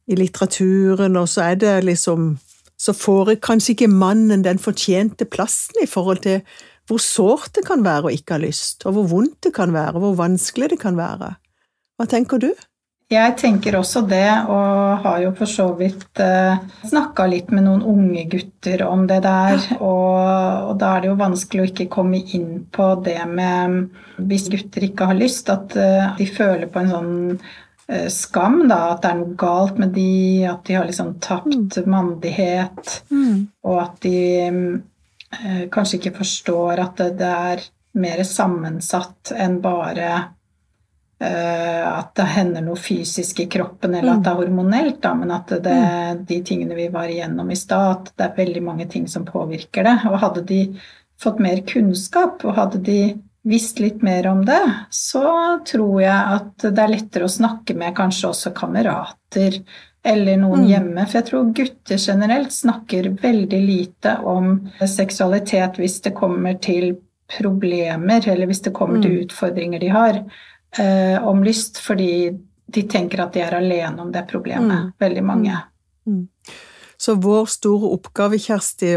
i 0.07 0.15
litteraturen 0.15 1.17
og 1.17 1.27
så 1.29 1.51
er 1.51 1.55
det 1.55 1.73
liksom 1.85 2.37
Så 2.81 2.93
får 2.97 3.35
kanskje 3.45 3.75
ikke 3.75 3.87
mannen 3.87 4.41
den 4.41 4.57
fortjente 4.57 5.25
plassen 5.29 5.83
i 5.83 5.85
forhold 5.85 6.23
til 6.23 6.39
hvor 6.89 6.97
sårt 6.97 7.51
det 7.53 7.61
kan 7.67 7.83
være 7.85 8.09
å 8.09 8.13
ikke 8.13 8.33
ha 8.33 8.41
lyst, 8.41 8.87
og 8.89 8.95
hvor 8.95 9.05
vondt 9.11 9.37
det 9.45 9.51
kan 9.53 9.69
være, 9.73 9.93
og 9.99 10.01
hvor 10.01 10.15
vanskelig 10.23 10.71
det 10.71 10.79
kan 10.81 10.97
være. 10.97 11.35
Hva 12.01 12.07
tenker 12.09 12.39
du? 12.41 12.49
Jeg 13.11 13.33
tenker 13.37 13.75
også 13.77 14.01
det, 14.09 14.29
og 14.49 15.03
har 15.03 15.19
jo 15.21 15.33
for 15.37 15.49
så 15.49 15.67
vidt 15.77 16.17
eh, 16.23 16.61
snakka 16.87 17.27
litt 17.29 17.51
med 17.53 17.67
noen 17.67 17.83
unge 17.85 18.23
gutter 18.31 18.81
om 18.87 19.03
det 19.05 19.19
der. 19.25 19.59
Og, 19.75 20.15
og 20.71 20.71
da 20.81 20.95
er 20.95 21.03
det 21.03 21.11
jo 21.11 21.17
vanskelig 21.19 21.61
å 21.61 21.67
ikke 21.69 21.89
komme 21.93 22.23
inn 22.33 22.63
på 22.73 22.87
det 23.05 23.19
med 23.29 23.91
Hvis 24.31 24.47
gutter 24.49 24.87
ikke 24.87 25.11
har 25.11 25.19
lyst, 25.19 25.51
at 25.53 25.77
uh, 25.77 26.15
de 26.17 26.25
føler 26.25 26.71
på 26.71 26.81
en 26.81 26.91
sånn 26.95 27.13
uh, 27.35 28.09
skam, 28.09 28.63
da. 28.71 28.81
At 28.95 29.05
det 29.05 29.11
er 29.11 29.21
noe 29.21 29.37
galt 29.45 29.77
med 29.83 29.93
de, 29.99 30.09
at 30.55 30.65
de 30.65 30.79
har 30.79 30.89
liksom 30.89 31.13
tapt 31.21 31.81
mandighet. 31.85 32.97
Og 33.67 33.81
at 33.85 34.01
de 34.07 34.19
uh, 34.49 35.63
kanskje 35.69 36.01
ikke 36.01 36.17
forstår 36.23 36.87
at 36.87 36.97
det, 37.03 37.13
det 37.21 37.37
er 37.53 37.71
mer 38.01 38.25
sammensatt 38.25 39.35
enn 39.35 39.61
bare 39.61 40.31
at 41.21 42.15
det 42.17 42.25
hender 42.33 42.63
noe 42.65 42.79
fysisk 42.81 43.43
i 43.43 43.47
kroppen, 43.51 43.93
eller 43.93 44.15
at 44.15 44.23
det 44.25 44.31
er 44.31 44.39
hormonelt, 44.39 45.01
da, 45.03 45.11
men 45.13 45.33
at 45.35 45.51
det, 45.63 45.75
de 46.29 46.39
tingene 46.47 46.77
vi 46.77 46.87
var 46.93 47.11
igjennom 47.11 47.51
i 47.53 47.57
stad, 47.59 47.91
at 47.91 48.13
det 48.17 48.25
er 48.25 48.39
veldig 48.39 48.63
mange 48.65 48.87
ting 48.89 49.05
som 49.11 49.27
påvirker 49.27 49.85
det. 49.85 49.97
Og 50.09 50.17
hadde 50.23 50.45
de 50.49 50.61
fått 51.21 51.41
mer 51.43 51.61
kunnskap, 51.69 52.41
og 52.45 52.57
hadde 52.57 52.81
de 52.87 53.01
visst 53.43 53.79
litt 53.81 54.01
mer 54.05 54.27
om 54.29 54.43
det, 54.45 54.61
så 54.93 55.59
tror 55.65 56.01
jeg 56.01 56.35
at 56.37 56.67
det 56.67 56.81
er 56.81 56.93
lettere 56.93 57.25
å 57.25 57.37
snakke 57.37 57.75
med 57.77 57.95
kanskje 57.97 58.29
også 58.29 58.53
kamerater 58.57 59.61
eller 60.05 60.37
noen 60.41 60.65
hjemme. 60.69 61.05
For 61.05 61.19
jeg 61.19 61.29
tror 61.29 61.53
gutter 61.57 62.01
generelt 62.01 62.53
snakker 62.53 63.11
veldig 63.21 63.61
lite 63.65 64.17
om 64.29 64.53
seksualitet 64.79 65.81
hvis 65.81 65.99
det 66.05 66.13
kommer 66.17 66.57
til 66.61 66.95
problemer, 67.31 68.21
eller 68.27 68.49
hvis 68.49 68.63
det 68.65 68.73
kommer 68.75 69.01
til 69.01 69.21
utfordringer 69.23 69.81
de 69.81 69.91
har 69.93 70.23
eh, 70.79 71.27
om 71.27 71.43
lyst, 71.43 71.79
fordi 71.83 72.31
de 72.71 72.83
tenker 72.87 73.23
at 73.23 73.33
de 73.35 73.43
er 73.43 73.57
alene 73.57 74.01
om 74.01 74.11
det 74.11 74.27
problemet. 74.29 74.93
Veldig 74.99 75.23
mange. 75.23 75.57
Så 77.01 77.15
vår 77.17 77.47
store 77.49 77.89
oppgave, 77.95 78.37
Kjersti, 78.37 78.91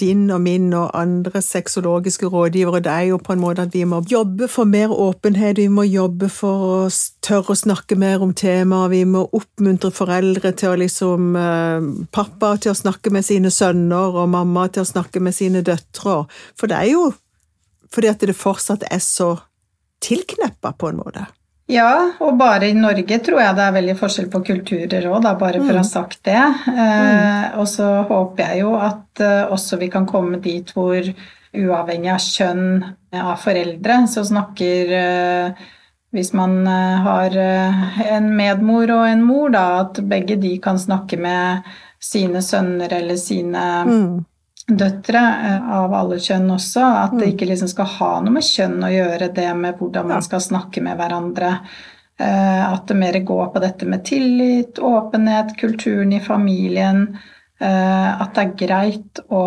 din 0.00 0.22
og 0.32 0.40
min 0.40 0.70
og 0.72 0.94
andre 0.96 1.42
sexologiske 1.44 2.30
rådgivere, 2.32 2.80
det 2.80 2.92
er 2.92 3.02
jo 3.10 3.18
på 3.20 3.34
en 3.34 3.42
måte 3.42 3.66
at 3.66 3.74
vi 3.76 3.82
må 3.84 3.98
jobbe 4.08 4.48
for 4.48 4.64
mer 4.64 4.88
åpenhet, 4.88 5.60
vi 5.60 5.68
må 5.68 5.84
jobbe 5.84 6.30
for 6.32 6.64
å 6.64 6.78
tørre 7.20 7.52
å 7.52 7.58
snakke 7.60 7.98
mer 8.00 8.24
om 8.24 8.32
temaer, 8.32 8.88
vi 8.88 9.02
må 9.04 9.26
oppmuntre 9.36 9.92
foreldre 9.92 10.54
til 10.56 10.72
å 10.72 10.80
liksom 10.80 11.36
eh, 11.36 11.90
Pappa 12.16 12.54
til 12.56 12.72
å 12.72 12.78
snakke 12.80 13.12
med 13.12 13.28
sine 13.28 13.52
sønner, 13.52 14.16
og 14.16 14.32
mamma 14.32 14.70
til 14.72 14.86
å 14.86 14.88
snakke 14.88 15.20
med 15.20 15.36
sine 15.36 15.60
døtre. 15.60 16.22
For 16.56 16.72
det 16.72 16.80
er 16.80 16.92
jo 16.94 17.10
fordi 17.92 18.14
at 18.14 18.24
det 18.24 18.40
fortsatt 18.40 18.88
er 18.88 19.04
så 19.04 19.34
tilkneppa, 20.04 20.72
på 20.78 20.92
en 20.92 21.02
måte. 21.02 21.26
Ja, 21.66 22.12
og 22.22 22.36
bare 22.38 22.68
i 22.70 22.76
Norge 22.78 23.16
tror 23.26 23.40
jeg 23.42 23.54
det 23.58 23.64
er 23.64 23.74
veldig 23.74 23.94
forskjell 23.98 24.28
på 24.30 24.40
kulturer 24.46 25.08
òg, 25.10 25.24
bare 25.40 25.58
for 25.58 25.74
å 25.74 25.80
ha 25.80 25.86
sagt 25.86 26.20
det. 26.28 26.42
Eh, 26.70 27.56
og 27.58 27.66
så 27.70 27.88
håper 28.06 28.52
jeg 28.52 28.60
jo 28.62 28.76
at 28.78 29.22
eh, 29.24 29.50
også 29.50 29.80
vi 29.80 29.88
kan 29.90 30.06
komme 30.06 30.38
dit 30.44 30.70
hvor 30.76 31.10
uavhengig 31.56 32.12
av 32.12 32.22
kjønn 32.22 32.68
av 33.16 33.34
foreldre, 33.42 34.04
så 34.10 34.24
snakker 34.26 34.94
eh, 35.00 35.66
Hvis 36.14 36.30
man 36.38 36.62
eh, 36.70 37.02
har 37.02 37.34
eh, 37.36 37.98
en 38.14 38.30
medmor 38.38 38.88
og 38.94 39.08
en 39.10 39.24
mor, 39.26 39.50
da, 39.52 39.82
at 39.82 39.98
begge 40.06 40.38
de 40.40 40.54
kan 40.62 40.78
snakke 40.78 41.18
med 41.20 41.66
sine 42.00 42.40
sønner 42.46 42.94
eller 42.94 43.18
sine 43.18 43.64
døtre 44.66 45.20
eh, 45.48 45.68
av 45.78 45.94
alle 45.94 46.18
kjønn 46.22 46.50
også. 46.56 46.82
At 47.04 47.14
det 47.18 47.32
ikke 47.32 47.48
liksom 47.50 47.70
skal 47.70 47.90
ha 47.98 48.10
noe 48.22 48.36
med 48.38 48.46
kjønn 48.46 48.82
å 48.86 48.92
gjøre, 48.92 49.30
det 49.34 49.48
med 49.58 49.78
hvordan 49.78 50.10
man 50.10 50.26
skal 50.26 50.42
snakke 50.42 50.82
med 50.84 50.98
hverandre. 50.98 51.52
Eh, 52.18 52.62
At 52.72 52.86
det 52.88 52.98
mer 52.98 53.18
går 53.28 53.48
på 53.54 53.62
dette 53.62 53.86
med 53.86 54.04
tillit, 54.08 54.78
åpenhet, 54.78 55.56
kulturen 55.60 56.12
i 56.12 56.20
familien. 56.20 57.18
eh, 57.60 58.22
At 58.22 58.34
det 58.34 58.44
er 58.44 58.54
greit 58.66 59.26
å 59.30 59.46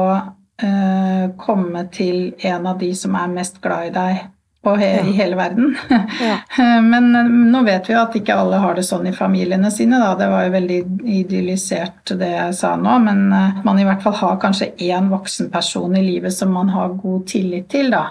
komme 1.39 1.85
til 1.87 2.33
en 2.43 2.65
av 2.67 2.81
de 2.81 2.89
som 2.91 3.13
er 3.15 3.29
mest 3.31 3.61
glad 3.63 3.85
i 3.87 3.91
deg 3.95 4.17
på 4.63 4.75
he 4.75 4.89
i 4.99 5.11
hele 5.11 5.35
verden. 5.35 5.77
Men 6.91 7.15
eh, 7.15 7.29
nå 7.51 7.63
vet 7.63 7.89
vi 7.89 7.93
jo 7.95 8.01
at 8.01 8.15
ikke 8.19 8.35
alle 8.35 8.59
har 8.59 8.75
det 8.75 8.83
sånn 8.87 9.07
i 9.07 9.15
familiene 9.15 9.71
sine. 9.71 9.99
Da. 10.01 10.11
Det 10.19 10.27
var 10.31 10.45
jo 10.47 10.55
veldig 10.57 10.79
idyllisert 11.19 12.13
det 12.19 12.31
jeg 12.33 12.57
sa 12.59 12.73
nå, 12.79 12.97
men 13.05 13.23
eh, 13.35 13.61
man 13.63 13.79
i 13.79 13.87
hvert 13.87 14.03
fall 14.03 14.17
har 14.19 14.41
kanskje 14.43 14.73
én 14.89 15.07
voksen 15.13 15.51
person 15.53 15.95
i 15.95 16.03
livet 16.03 16.35
som 16.35 16.51
man 16.53 16.71
har 16.75 16.97
god 16.99 17.25
tillit 17.31 17.69
til. 17.71 17.91
Da. 17.95 18.09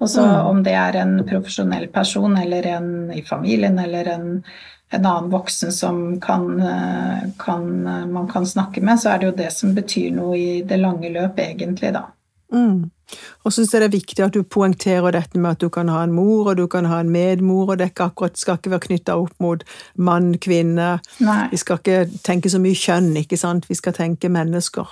Og 0.00 0.08
så 0.08 0.24
om 0.48 0.62
det 0.64 0.72
er 0.80 0.96
en 1.02 1.18
profesjonell 1.28 1.90
person 1.92 2.38
eller 2.40 2.66
en 2.70 2.92
i 3.12 3.20
familien 3.20 3.76
eller 3.78 4.08
en, 4.08 4.30
en 4.96 5.02
annen 5.02 5.28
voksen 5.32 5.74
som 5.76 5.98
kan, 6.24 6.46
eh, 6.64 7.26
kan, 7.42 7.68
man 8.12 8.30
kan 8.32 8.48
snakke 8.48 8.80
med, 8.80 9.02
så 9.02 9.12
er 9.12 9.20
det 9.20 9.28
jo 9.28 9.36
det 9.42 9.50
som 9.52 9.76
betyr 9.76 10.16
noe 10.16 10.38
i 10.38 10.62
det 10.64 10.80
lange 10.80 11.12
løp, 11.12 11.44
egentlig, 11.44 11.92
da. 11.98 12.06
Mm. 12.56 12.88
Og 13.44 13.52
så 13.52 13.60
syns 13.60 13.72
jeg 13.74 13.80
det 13.82 13.88
er 13.88 13.94
viktig 13.96 14.24
at 14.24 14.34
du 14.36 14.42
poengterer 14.42 15.12
dette 15.16 15.38
med 15.38 15.56
at 15.56 15.60
du 15.64 15.68
kan 15.72 15.88
ha 15.88 16.02
en 16.04 16.12
mor, 16.12 16.50
og 16.50 16.56
du 16.56 16.66
kan 16.70 16.84
ha 16.90 17.00
en 17.00 17.10
medmor, 17.10 17.70
og 17.72 17.78
det 17.80 17.90
ikke 17.90 18.10
akkurat, 18.10 18.36
skal 18.38 18.58
ikke 18.60 18.70
være 18.74 18.86
knytta 18.86 19.16
opp 19.18 19.34
mot 19.40 19.64
mann, 19.96 20.34
kvinne. 20.38 21.00
Nei. 21.24 21.48
Vi 21.50 21.60
skal 21.62 21.80
ikke 21.80 22.22
tenke 22.26 22.52
så 22.52 22.60
mye 22.62 22.76
kjønn, 22.78 23.12
ikke 23.22 23.38
sant? 23.40 23.68
Vi 23.70 23.78
skal 23.78 23.96
tenke 23.96 24.28
mennesker. 24.32 24.86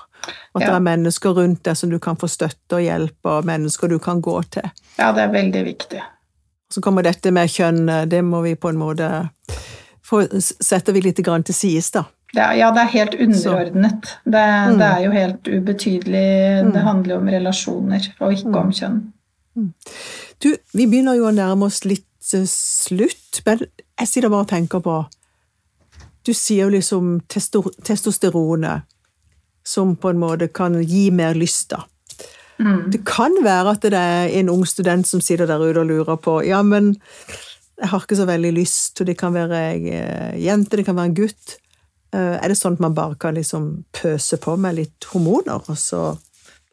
At 0.54 0.62
Ja. 0.62 0.66
det 0.66 0.74
er 0.74 0.86
mennesker 0.88 1.30
rundt 1.36 1.62
deg 1.64 1.76
som 1.76 1.90
du 1.90 1.98
kan 1.98 2.16
få 2.16 2.26
støtte 2.28 2.80
og 2.80 2.82
hjelp, 2.82 3.18
og 3.24 3.44
mennesker 3.44 3.88
du 3.88 3.98
kan 3.98 4.20
gå 4.22 4.42
til. 4.50 4.70
Ja, 4.98 5.12
det 5.12 5.22
er 5.22 5.32
veldig 5.32 5.64
viktig. 5.64 6.02
Så 6.70 6.80
kommer 6.84 7.02
dette 7.02 7.30
med 7.32 7.48
kjønn, 7.48 8.08
det 8.08 8.24
må 8.24 8.42
vi 8.42 8.54
på 8.54 8.68
en 8.68 8.76
måte 8.76 9.30
få, 10.04 10.24
setter 10.40 10.92
vi 10.92 11.00
litt 11.00 11.22
grann 11.24 11.42
til 11.42 11.54
sides, 11.54 11.90
da. 11.90 12.04
Det 12.34 12.42
er, 12.44 12.56
ja, 12.58 12.68
det 12.76 12.82
er 12.82 12.90
helt 12.92 13.14
underordnet. 13.24 14.08
Det, 14.24 14.42
det 14.76 14.88
er 14.88 15.04
jo 15.06 15.12
helt 15.14 15.48
ubetydelig. 15.48 16.26
Det 16.74 16.82
handler 16.84 17.14
jo 17.14 17.20
om 17.22 17.30
relasjoner, 17.32 18.08
og 18.20 18.34
ikke 18.36 18.58
om 18.60 18.72
kjønn. 18.76 18.98
Du, 20.42 20.50
vi 20.76 20.86
begynner 20.86 21.16
jo 21.18 21.28
å 21.30 21.34
nærme 21.34 21.66
oss 21.66 21.82
litt 21.88 22.34
eh, 22.36 22.44
slutt, 22.46 23.40
men 23.46 23.64
jeg 23.64 24.10
sitter 24.10 24.30
bare 24.30 24.44
og 24.44 24.52
tenker 24.52 24.82
på 24.84 24.98
Du 26.26 26.34
sier 26.36 26.68
jo 26.68 26.74
liksom 26.74 27.16
testo 27.32 27.64
testosteronet 27.82 28.84
som 29.66 29.96
på 30.00 30.12
en 30.12 30.20
måte 30.20 30.48
kan 30.52 30.76
gi 30.80 31.08
mer 31.12 31.36
lyst, 31.36 31.72
da. 31.72 31.82
Mm. 32.58 32.88
Det 32.92 33.02
kan 33.06 33.34
være 33.44 33.74
at 33.76 33.84
det 33.84 33.98
er 33.98 34.32
en 34.40 34.50
ung 34.52 34.64
student 34.66 35.06
som 35.06 35.20
sitter 35.22 35.46
der 35.46 35.62
ute 35.62 35.82
og 35.82 35.90
lurer 35.90 36.16
på 36.20 36.40
ja, 36.46 36.62
men 36.62 36.96
jeg 37.78 37.90
har 37.92 38.02
ikke 38.02 38.18
så 38.18 38.26
veldig 38.26 38.52
lyst, 38.56 39.00
og 39.00 39.06
det 39.06 39.16
kan 39.20 39.34
være 39.34 39.60
ei 39.72 39.98
jente, 40.42 40.76
det 40.76 40.86
kan 40.88 40.96
være 40.98 41.12
en 41.12 41.18
gutt. 41.20 41.58
Eh, 42.14 42.38
Er 42.42 42.48
det 42.48 42.56
sånn 42.56 42.78
at 42.78 42.80
man 42.80 42.94
bare 42.96 43.18
kan 43.20 43.34
liksom 43.36 43.84
pøse 43.92 44.38
på 44.40 44.56
med 44.56 44.78
litt 44.78 45.08
hormoner, 45.12 45.60
og 45.68 45.76
så 45.76 46.16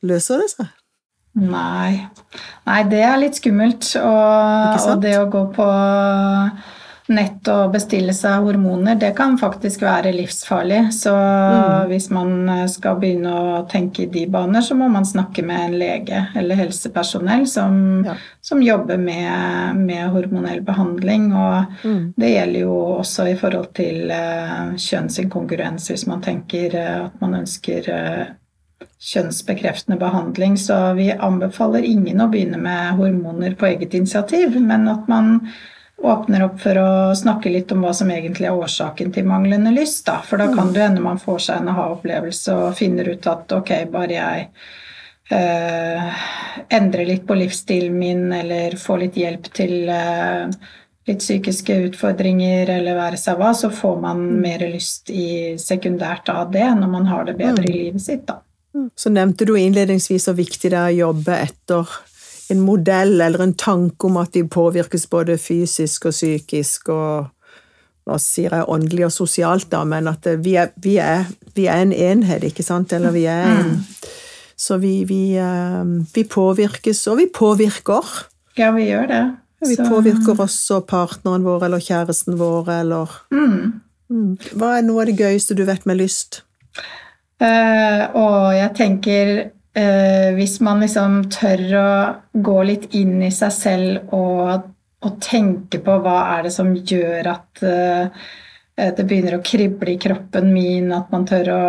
løser 0.06 0.44
det 0.44 0.50
seg? 0.54 0.70
Nei. 1.36 2.08
Nei, 2.66 2.84
det 2.88 3.02
er 3.04 3.18
litt 3.20 3.36
skummelt. 3.36 3.90
Og, 4.00 4.86
og 4.88 5.02
det 5.04 5.18
å 5.20 5.26
gå 5.32 5.42
på 5.58 5.66
nett 7.08 7.48
og 7.54 7.72
bestille 7.74 8.14
seg 8.18 8.42
hormoner, 8.48 8.96
det 8.98 9.12
kan 9.16 9.36
faktisk 9.38 9.82
være 9.86 10.12
livsfarlig. 10.16 10.92
Så 10.94 11.12
Mm. 11.14 11.88
hvis 11.90 12.10
man 12.10 12.68
skal 12.68 12.96
begynne 13.00 13.32
å 13.32 13.68
tenke 13.70 14.04
i 14.04 14.06
de 14.08 14.26
baner, 14.26 14.62
så 14.62 14.74
må 14.76 14.90
man 14.90 15.04
snakke 15.06 15.44
med 15.46 15.60
en 15.60 15.80
lege 15.80 16.28
eller 16.36 16.56
helsepersonell 16.56 17.46
som, 17.48 18.04
Ja. 18.06 18.16
som 18.42 18.62
jobber 18.62 18.98
med, 18.98 19.76
med 19.76 20.10
hormonell 20.10 20.62
behandling. 20.62 21.32
Og 21.34 21.66
Mm. 21.84 22.14
det 22.18 22.32
gjelder 22.34 22.60
jo 22.60 22.98
også 23.00 23.28
i 23.32 23.36
forhold 23.36 23.74
til 23.74 24.10
uh, 24.12 24.74
kjønnsinkongruens, 24.76 25.90
hvis 25.90 26.08
man 26.08 26.22
tenker 26.22 26.74
uh, 26.76 27.06
at 27.06 27.22
man 27.22 27.34
ønsker 27.36 27.88
uh, 27.90 28.26
kjønnsbekreftende 29.00 30.00
behandling. 30.00 30.58
Så 30.58 30.96
vi 30.98 31.12
anbefaler 31.12 31.84
ingen 31.86 32.22
å 32.22 32.30
begynne 32.32 32.58
med 32.62 32.98
hormoner 32.98 33.56
på 33.56 33.68
eget 33.68 33.94
initiativ, 33.94 34.60
men 34.62 34.88
at 34.88 35.08
man 35.08 35.52
åpner 36.06 36.46
opp 36.46 36.62
for 36.62 36.78
å 36.80 36.90
snakke 37.18 37.52
litt 37.52 37.72
om 37.74 37.84
hva 37.86 37.92
som 37.96 38.12
egentlig 38.14 38.50
er 38.50 38.58
årsaken 38.58 39.12
til 39.16 39.28
manglende 39.28 39.74
lyst. 39.76 40.06
Da. 40.08 40.20
For 40.26 40.42
da 40.42 40.52
kan 40.54 40.74
det 40.74 40.86
hende 40.86 41.04
man 41.04 41.22
får 41.22 41.44
seg 41.48 41.62
en 41.62 41.72
aha-opplevelse 41.74 42.56
og 42.56 42.78
finner 42.80 43.10
ut 43.12 43.30
at 43.32 43.56
ok, 43.58 43.74
bare 43.94 44.18
jeg 44.18 44.48
eh, 45.36 46.24
endrer 46.80 47.10
litt 47.10 47.28
på 47.28 47.38
livsstilen 47.38 47.98
min, 47.98 48.26
eller 48.34 48.78
får 48.80 49.04
litt 49.06 49.20
hjelp 49.22 49.52
til 49.58 49.90
eh, 49.90 50.72
litt 51.06 51.22
psykiske 51.22 51.78
utfordringer, 51.90 52.70
eller 52.78 52.98
være 52.98 53.20
seg 53.22 53.38
hva, 53.40 53.54
så 53.58 53.70
får 53.74 54.02
man 54.02 54.26
mer 54.42 54.66
lyst 54.72 55.12
i 55.14 55.56
sekundært 55.62 56.32
av 56.34 56.50
det 56.54 56.68
når 56.80 56.92
man 56.92 57.08
har 57.12 57.28
det 57.30 57.38
bedre 57.42 57.70
i 57.70 57.76
livet 57.76 58.04
sitt. 58.04 58.26
Da. 58.30 58.42
Så 58.96 59.12
nevnte 59.14 59.46
du 59.48 59.56
innledningsvis 59.58 60.28
hvor 60.28 60.38
viktig 60.38 60.74
det 60.74 60.80
er 60.80 60.92
å 60.92 61.00
jobbe 61.10 61.38
etter 61.46 61.98
en 62.52 62.62
modell 62.62 63.22
eller 63.22 63.42
en 63.42 63.56
tanke 63.58 64.08
om 64.08 64.20
at 64.22 64.34
de 64.36 64.44
påvirkes 64.48 65.08
både 65.10 65.38
fysisk 65.42 66.06
og 66.10 66.14
psykisk 66.14 66.92
og 66.94 67.32
hva 68.06 68.20
sier 68.22 68.54
jeg 68.54 68.68
åndelig 68.70 69.08
og 69.08 69.14
sosialt, 69.16 69.72
da, 69.72 69.80
men 69.88 70.06
at 70.12 70.28
vi 70.46 70.54
er, 70.62 70.70
vi 70.78 71.00
er, 71.02 71.26
vi 71.58 71.66
er 71.66 71.82
en 71.82 71.94
enhet, 71.94 72.44
ikke 72.46 72.66
sant? 72.66 72.94
Eller 72.94 73.16
vi 73.16 73.26
er 73.26 73.50
en 73.50 73.80
Så 74.56 74.78
vi, 74.80 75.04
vi, 75.04 75.36
eh, 75.36 75.84
vi 76.14 76.24
påvirkes, 76.24 77.02
og 77.12 77.18
vi 77.18 77.26
påvirker. 77.28 78.06
Ja, 78.56 78.70
vi 78.72 78.86
gjør 78.88 79.10
det. 79.10 79.24
Vi 79.68 79.76
påvirker 79.76 80.40
også 80.40 80.80
partneren 80.88 81.44
vår 81.44 81.66
eller 81.68 81.84
kjæresten 81.84 82.38
vår, 82.40 82.70
eller 82.80 83.18
Mm. 83.32 83.82
mm. 84.10 84.38
Hva 84.56 84.78
er 84.78 84.86
noe 84.88 85.02
av 85.02 85.10
det 85.10 85.18
gøyeste 85.20 85.56
du 85.56 85.66
vet 85.66 85.86
med 85.86 85.98
lyst? 85.98 86.44
Uh, 87.42 88.08
og 88.16 88.56
jeg 88.56 88.72
tenker 88.78 89.32
eh, 89.42 89.50
hvis 89.76 90.60
man 90.64 90.80
liksom 90.80 91.18
tør 91.34 91.64
å 91.76 91.90
gå 92.32 92.56
litt 92.64 92.86
inn 92.96 93.18
i 93.26 93.32
seg 93.34 93.52
selv 93.52 94.14
og, 94.16 94.70
og 95.04 95.18
tenke 95.20 95.82
på 95.84 95.98
hva 96.00 96.18
er 96.38 96.46
det 96.48 96.54
som 96.56 96.72
gjør 96.76 97.28
at 97.34 97.64
eh, 97.68 98.26
det 98.76 99.06
begynner 99.08 99.38
å 99.38 99.44
krible 99.44 99.94
i 99.94 100.00
kroppen 100.02 100.50
min, 100.52 100.92
at 100.96 101.12
man 101.12 101.28
tør 101.28 101.52
å 101.54 101.66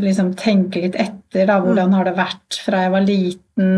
liksom 0.00 0.34
tenke 0.38 0.82
litt 0.82 0.96
etter, 1.00 1.46
da, 1.48 1.58
hvordan 1.62 1.94
har 1.96 2.08
det 2.08 2.16
vært 2.18 2.58
fra 2.64 2.84
jeg 2.84 2.94
var 2.94 3.06
liten, 3.06 3.70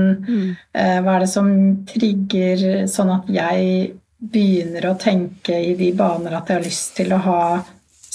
eh, 0.75 0.99
hva 1.03 1.17
er 1.17 1.25
det 1.25 1.31
som 1.31 1.53
trigger 1.89 2.65
sånn 2.91 3.13
at 3.15 3.31
jeg 3.33 3.93
begynner 4.23 4.87
å 4.89 4.99
tenke 4.99 5.57
i 5.59 5.75
de 5.79 5.93
baner 5.99 6.37
at 6.37 6.51
jeg 6.51 6.61
har 6.61 6.67
lyst 6.67 6.93
til 6.99 7.15
å 7.15 7.23
ha 7.25 7.45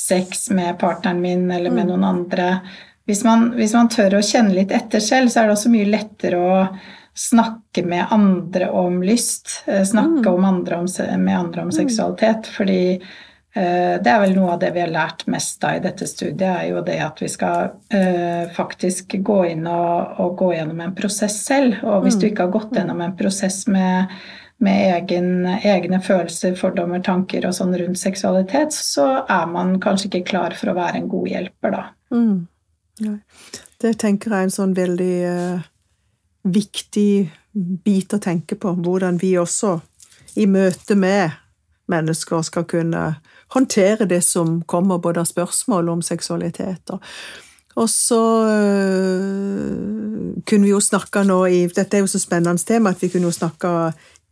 sex 0.07 0.49
med 0.55 0.77
partneren 0.79 1.19
min 1.21 1.49
eller 1.51 1.73
med 1.73 1.89
noen 1.89 2.05
andre. 2.07 2.61
Hvis 3.07 3.23
man, 3.23 3.51
hvis 3.55 3.73
man 3.73 3.89
tør 3.91 4.17
å 4.17 4.25
kjenne 4.25 4.55
litt 4.57 4.73
etter 4.75 5.03
selv, 5.03 5.31
så 5.31 5.41
er 5.41 5.47
det 5.47 5.57
også 5.57 5.71
mye 5.71 5.87
lettere 5.87 6.39
å 6.43 6.57
snakke 7.17 7.85
med 7.87 8.11
andre 8.13 8.67
om 8.69 8.99
lyst. 9.03 9.63
eh, 9.65 9.83
Snakke 9.87 10.29
om 10.29 10.45
andre 10.45 10.81
om, 10.81 10.89
med 11.17 11.37
andre 11.37 11.61
om 11.61 11.71
seksualitet. 11.71 12.49
Fordi 12.51 12.81
eh, 12.93 13.95
det 14.03 14.11
er 14.11 14.19
vel 14.21 14.35
noe 14.35 14.53
av 14.53 14.59
det 14.61 14.73
vi 14.75 14.83
har 14.83 14.91
lært 14.91 15.23
mest 15.31 15.63
av 15.63 15.77
i 15.77 15.85
dette 15.85 16.07
studiet, 16.07 16.49
er 16.51 16.67
jo 16.69 16.83
det 16.85 16.97
at 17.01 17.21
vi 17.23 17.29
skal 17.31 17.71
eh, 17.89 18.43
faktisk 18.53 19.15
gå 19.23 19.39
inn 19.53 19.63
og, 19.71 20.19
og 20.21 20.35
gå 20.43 20.51
gjennom 20.57 20.83
en 20.83 20.97
prosess 20.97 21.39
selv. 21.45 21.79
Og 21.87 22.03
hvis 22.05 22.19
du 22.19 22.27
ikke 22.27 22.45
har 22.49 22.53
gått 22.59 22.75
gjennom 22.77 23.01
en 23.01 23.15
prosess 23.17 23.63
med 23.71 24.13
med 24.57 24.95
egen, 24.95 25.45
egne 25.45 25.99
følelser, 26.01 26.55
fordommer, 26.57 27.01
tanker 27.05 27.45
og 27.45 27.53
sånn 27.53 27.75
rundt 27.77 27.99
seksualitet, 28.01 28.73
så 28.73 29.05
er 29.29 29.49
man 29.51 29.75
kanskje 29.83 30.09
ikke 30.09 30.31
klar 30.31 30.55
for 30.57 30.71
å 30.71 30.77
være 30.79 30.97
en 30.97 31.09
god 31.11 31.27
hjelper, 31.29 31.75
da. 31.75 31.83
Mm. 32.09 32.47
Nei. 33.05 33.17
Det 33.81 33.93
tenker 34.01 34.33
jeg 34.33 34.37
er 34.39 34.47
en 34.47 34.53
sånn 34.53 34.73
veldig 34.77 35.15
eh, 35.29 35.65
viktig 36.49 37.11
bit 37.85 38.13
å 38.13 38.21
tenke 38.21 38.57
på. 38.59 38.73
Hvordan 38.83 39.19
vi 39.21 39.35
også, 39.37 39.77
i 40.37 40.47
møte 40.49 40.97
med 40.97 41.35
mennesker, 41.91 42.41
skal 42.45 42.67
kunne 42.69 43.03
håndtere 43.53 44.07
det 44.09 44.21
som 44.25 44.61
kommer 44.69 45.01
både 45.01 45.23
av 45.23 45.29
spørsmål 45.29 45.89
om 45.93 46.01
seksualitet. 46.05 46.93
Og, 46.93 47.03
og 47.77 47.89
så 47.89 48.21
øh, 48.49 50.35
kunne 50.45 50.67
vi 50.67 50.73
jo 50.73 50.81
snakka 50.83 51.23
nå 51.27 51.39
i 51.47 51.63
Dette 51.73 51.97
er 51.97 52.05
jo 52.05 52.11
så 52.11 52.21
spennende 52.21 52.65
tema 52.65 52.93
at 52.93 53.01
vi 53.01 53.11
kunne 53.13 53.29
jo 53.29 53.35
snakka 53.37 53.73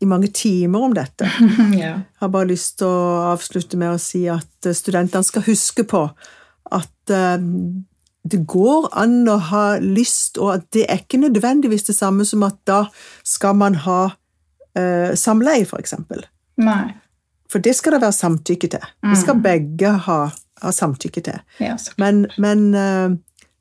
i 0.04 0.08
mange 0.10 0.28
timer 0.36 0.90
om 0.90 0.96
dette. 0.96 1.30
ja. 1.80 1.96
Jeg 1.96 2.22
har 2.22 2.32
bare 2.34 2.52
lyst 2.52 2.80
til 2.82 2.90
å 2.90 3.32
avslutte 3.32 3.80
med 3.80 3.96
å 3.96 4.02
si 4.02 4.26
at 4.32 4.74
studentene 4.76 5.24
skal 5.24 5.46
huske 5.48 5.86
på 5.88 6.10
at 6.76 7.14
eh, 7.14 7.38
det 8.32 8.42
går 8.50 8.90
an 8.98 9.28
å 9.30 9.38
ha 9.52 9.64
lyst, 9.82 10.40
og 10.42 10.54
at 10.56 10.70
det 10.74 10.88
er 10.90 11.04
ikke 11.04 11.22
nødvendigvis 11.22 11.86
det 11.90 11.96
samme 11.98 12.26
som 12.26 12.44
at 12.48 12.58
da 12.68 12.86
skal 13.24 13.58
man 13.60 13.78
ha 13.86 14.00
eh, 14.78 15.14
samleie, 15.20 15.66
for 15.70 15.82
eksempel. 15.82 16.26
Nei. 16.58 16.96
For 17.52 17.62
det 17.62 17.76
skal 17.78 17.96
det 17.96 18.02
være 18.02 18.18
samtykke 18.18 18.72
til. 18.74 18.90
Det 19.06 19.20
skal 19.22 19.42
begge 19.44 19.92
ha, 20.08 20.18
ha 20.64 20.72
samtykke 20.74 21.22
til. 21.28 21.38
Ja, 21.62 21.78
Men, 22.02 22.26
men 22.42 22.74
eh, 22.74 23.14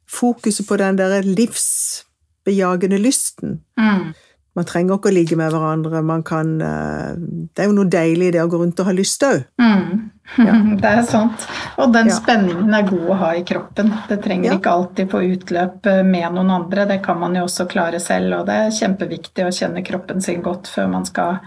fokuset 0.09 0.66
på 0.68 0.79
den 0.81 0.98
der 0.98 1.20
livsbejagende 1.22 2.98
lysten 2.98 3.61
mm. 3.77 4.14
Man 4.55 4.64
trenger 4.64 4.95
ikke 5.01 5.11
å 5.11 5.14
ligge 5.14 5.37
med 5.37 5.51
hverandre. 5.51 6.01
Man 6.07 6.23
kan, 6.23 6.61
eh, 6.62 7.14
det 7.55 7.59
er 7.64 7.67
jo 7.67 7.73
noe 7.75 7.90
deilig 7.90 8.29
i 8.29 8.35
det 8.37 8.43
å 8.45 8.49
gå 8.49 8.61
rundt 8.61 8.79
og 8.81 8.87
ha 8.87 8.93
lyst 8.95 9.23
òg. 9.27 9.45
Mm. 9.61 10.11
Det 10.81 10.88
er 10.88 11.03
sant. 11.05 11.43
Og 11.79 11.93
den 11.93 12.07
Ja. 12.09 12.14
spenningen 12.17 12.73
er 12.75 12.87
god 12.88 13.09
å 13.11 13.17
ha 13.19 13.33
i 13.37 13.43
kroppen. 13.45 13.90
Det 14.09 14.23
trenger 14.23 14.53
Ja. 14.53 14.59
ikke 14.59 14.71
alltid 14.73 15.11
få 15.11 15.21
utløp 15.37 15.87
eh, 15.87 16.03
med 16.03 16.33
noen 16.33 16.51
andre. 16.51 16.87
Det 16.87 17.03
kan 17.05 17.19
man 17.19 17.35
jo 17.35 17.43
også 17.45 17.67
klare 17.69 18.01
selv, 18.01 18.33
og 18.40 18.47
det 18.47 18.55
er 18.55 18.71
kjempeviktig 18.71 19.45
å 19.45 19.53
kjenne 19.53 19.85
kroppen 19.85 20.23
sin 20.23 20.40
godt 20.43 20.64
før 20.71 20.88
man 20.90 21.05
skal 21.05 21.40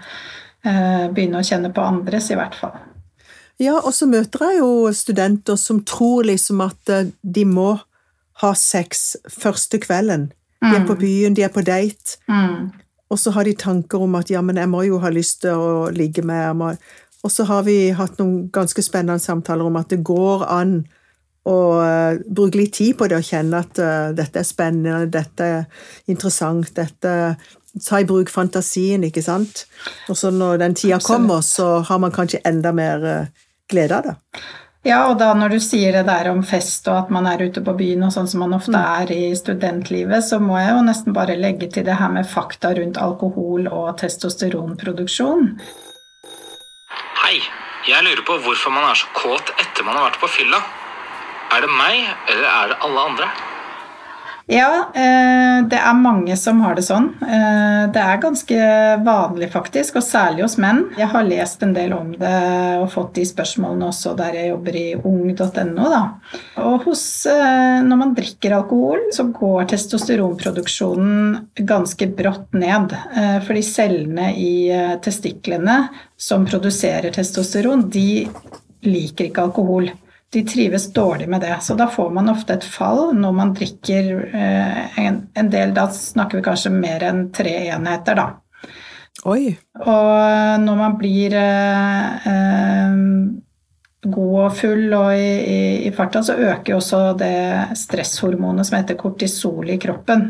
eh, 0.65 1.07
begynne 1.09 1.39
å 1.39 1.47
kjenne 1.47 1.71
på 1.73 1.81
andres, 1.81 2.29
i 2.31 2.35
hvert 2.35 2.55
fall. 2.55 2.75
Ja, 3.59 3.77
og 3.79 3.93
så 3.93 4.05
møter 4.05 4.39
jeg 4.51 4.59
jo 4.59 4.91
studenter 4.93 5.57
som 5.57 5.79
tror 5.81 6.23
liksom 6.27 6.61
at 6.61 6.89
eh, 6.89 7.07
de 7.23 7.45
må 7.45 7.79
ha 8.43 8.51
sex 8.53 9.15
første 9.29 9.79
kvelden. 9.79 10.31
De 10.61 10.75
er 10.75 10.85
på 10.85 10.97
byen, 10.99 11.33
de 11.33 11.41
er 11.43 11.49
på 11.53 11.63
date, 11.65 12.17
Mm. 12.29 12.71
Og 13.09 13.19
så 13.19 13.31
har 13.35 13.47
de 13.47 13.55
tanker 13.55 14.03
om 14.03 14.15
at 14.19 14.31
ja, 14.31 14.41
men 14.43 14.59
jeg 14.59 14.69
må 14.71 14.83
jo 14.87 14.99
ha 15.03 15.11
lyst 15.13 15.41
til 15.45 15.55
å 15.55 15.89
ligge 15.95 16.25
med. 16.27 16.63
Og 17.23 17.31
så 17.31 17.45
har 17.47 17.63
vi 17.67 17.89
hatt 17.95 18.19
noen 18.19 18.49
ganske 18.53 18.83
spennende 18.83 19.23
samtaler 19.23 19.67
om 19.67 19.79
at 19.79 19.93
det 19.93 20.03
går 20.05 20.43
an 20.51 20.81
å 21.47 21.59
eh, 21.79 22.19
bruke 22.27 22.59
litt 22.59 22.73
tid 22.75 22.97
på 22.99 23.07
det 23.07 23.21
og 23.21 23.23
kjenne 23.23 23.61
at 23.63 23.79
uh, 23.79 24.09
dette 24.15 24.41
er 24.41 24.47
spennende, 24.47 25.07
dette 25.07 25.45
er 25.47 25.85
interessant, 26.11 26.73
dette 26.75 27.13
Ta 27.77 27.99
i 28.01 28.05
bruk 28.09 28.31
fantasien, 28.33 29.03
ikke 29.05 29.21
sant? 29.21 29.67
Og 30.09 30.17
så 30.17 30.31
når 30.33 30.55
den 30.63 30.75
tida 30.77 30.97
kommer, 31.03 31.43
så 31.45 31.83
har 31.85 31.99
man 32.01 32.13
kanskje 32.15 32.39
enda 32.47 32.71
mer 32.73 33.03
eh, 33.05 33.27
glede 33.69 33.99
av 33.99 34.07
det. 34.07 34.15
Ja, 34.85 34.99
og 35.09 35.17
da 35.19 35.31
når 35.35 35.55
du 35.55 35.57
sier 35.63 35.95
det 35.95 36.05
der 36.07 36.29
om 36.31 36.43
fest 36.45 36.85
og 36.87 36.99
at 36.99 37.09
man 37.11 37.25
er 37.27 37.41
ute 37.41 37.63
på 37.65 37.73
byen 37.79 38.05
og 38.07 38.13
sånn 38.13 38.29
som 38.29 38.43
man 38.45 38.53
ofte 38.55 38.77
er 38.77 39.11
i 39.11 39.33
studentlivet, 39.35 40.23
så 40.23 40.39
må 40.39 40.59
jeg 40.61 40.75
jo 40.75 40.85
nesten 40.85 41.15
bare 41.17 41.37
legge 41.39 41.69
til 41.73 41.87
det 41.87 41.97
her 41.99 42.13
med 42.13 42.29
fakta 42.29 42.75
rundt 42.77 42.99
alkohol 43.01 43.67
og 43.71 43.89
testosteronproduksjon. 44.03 45.49
Hei, 47.23 47.41
jeg 47.89 48.05
lurer 48.05 48.23
på 48.27 48.37
hvorfor 48.45 48.75
man 48.75 48.87
er 48.91 49.01
så 49.01 49.09
kåt 49.17 49.51
etter 49.57 49.87
man 49.87 49.97
har 49.97 50.11
vært 50.11 50.21
på 50.21 50.31
fylla. 50.37 50.61
Er 51.57 51.63
det 51.63 51.73
meg, 51.73 52.07
eller 52.29 52.49
er 52.53 52.73
det 52.73 52.81
alle 52.85 53.05
andre? 53.11 53.31
Ja, 54.47 54.91
eh, 54.95 55.57
det 55.67 55.75
er 55.75 55.95
mange 55.99 56.35
som 56.39 56.61
har 56.63 56.77
det 56.77 56.85
sånn. 56.87 57.09
Eh, 57.19 57.81
det 57.91 57.99
er 57.99 58.21
ganske 58.23 58.59
vanlig, 59.03 59.49
faktisk, 59.51 59.97
og 59.99 60.05
særlig 60.07 60.45
hos 60.45 60.55
menn. 60.63 60.85
Jeg 60.95 61.09
har 61.11 61.27
lest 61.27 61.65
en 61.65 61.73
del 61.75 61.91
om 61.91 62.13
det 62.15 62.37
og 62.79 62.87
fått 62.93 63.17
de 63.17 63.25
spørsmålene 63.27 63.89
også 63.89 64.13
der 64.15 64.37
jeg 64.39 64.53
jobber 64.53 64.79
i 64.79 64.85
ung.no. 64.95 65.89
Og 66.63 66.87
hos, 66.87 67.03
eh, 67.27 67.83
når 67.83 68.01
man 68.05 68.15
drikker 68.15 68.55
alkohol, 68.55 69.09
så 69.11 69.27
går 69.35 69.67
testosteronproduksjonen 69.73 71.35
ganske 71.67 72.07
brått 72.15 72.55
ned. 72.55 72.95
Fordi 73.43 73.67
cellene 73.67 74.31
i 74.39 74.71
testiklene 75.03 75.81
som 76.15 76.47
produserer 76.47 77.11
testosteron, 77.11 77.89
de 77.91 78.23
liker 78.87 79.27
ikke 79.27 79.49
alkohol 79.49 79.91
de 80.33 80.43
trives 80.43 80.89
dårlig 80.93 81.29
med 81.29 81.41
det. 81.41 81.55
Så 81.61 81.75
da 81.79 81.87
får 81.87 82.09
man 82.15 82.29
ofte 82.29 82.57
et 82.57 82.67
fall 82.67 83.13
når 83.15 83.35
man 83.37 83.53
drikker 83.55 84.11
eh, 84.27 84.99
en, 84.99 85.21
en, 85.33 85.49
del 85.51 85.73
Da 85.75 85.87
snakker 85.93 86.39
vi 86.39 86.47
kanskje 86.49 86.73
mer 86.73 87.05
enn 87.07 87.27
tre 87.35 87.55
enheter, 87.71 88.19
da. 88.19 88.27
Oi. 89.27 89.55
Og 89.81 90.61
når 90.63 90.77
man 90.77 90.97
blir 90.99 91.33
eh, 91.39 92.27
eh, 92.31 92.99
god 94.07 94.35
og 94.43 94.53
full 94.59 94.93
og 94.93 95.09
i, 95.15 95.31
i, 95.41 95.59
i, 95.87 95.91
farta, 95.95 96.21
så 96.23 96.35
øker 96.37 96.77
også 96.77 97.01
det 97.19 97.77
stresshormonet 97.79 98.67
som 98.67 98.77
heter 98.77 98.99
kortisol 98.99 99.71
i 99.73 99.79
kroppen. 99.81 100.29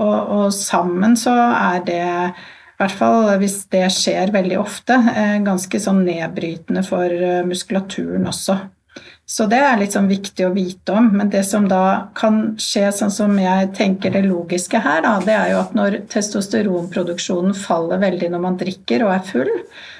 Og, 0.00 0.16
og 0.38 0.46
sammen 0.56 1.18
så 1.18 1.34
er 1.34 1.82
det 1.86 2.02
i 2.02 2.80
hvert 2.80 2.94
fall 2.98 3.28
hvis 3.38 3.58
det 3.70 3.84
skjer 3.94 4.32
veldig 4.34 4.56
ofte, 4.58 4.96
eh, 5.12 5.36
ganske 5.44 5.82
sånn 5.82 6.02
nedbrytende 6.06 6.82
for 6.86 7.10
eh, 7.10 7.42
muskulaturen 7.46 8.26
også. 8.30 8.56
Så 9.32 9.46
det 9.48 9.60
er 9.64 9.78
litt 9.80 9.94
sånn 9.94 10.10
viktig 10.10 10.44
å 10.44 10.52
vite 10.52 10.92
om. 10.92 11.06
Men 11.16 11.30
det 11.32 11.44
som 11.48 11.64
da 11.70 12.10
kan 12.18 12.56
skje, 12.60 12.88
sånn 12.92 13.12
som 13.14 13.36
jeg 13.40 13.70
tenker 13.78 14.12
det 14.12 14.24
logiske 14.26 14.80
her, 14.82 15.00
da, 15.06 15.14
det 15.24 15.36
er 15.36 15.52
jo 15.54 15.60
at 15.62 15.76
når 15.78 15.96
testosteronproduksjonen 16.12 17.54
faller 17.56 18.02
veldig 18.02 18.32
når 18.32 18.42
man 18.42 18.58
drikker 18.60 19.06
og 19.06 19.14
er 19.14 19.22
full, 19.24 19.52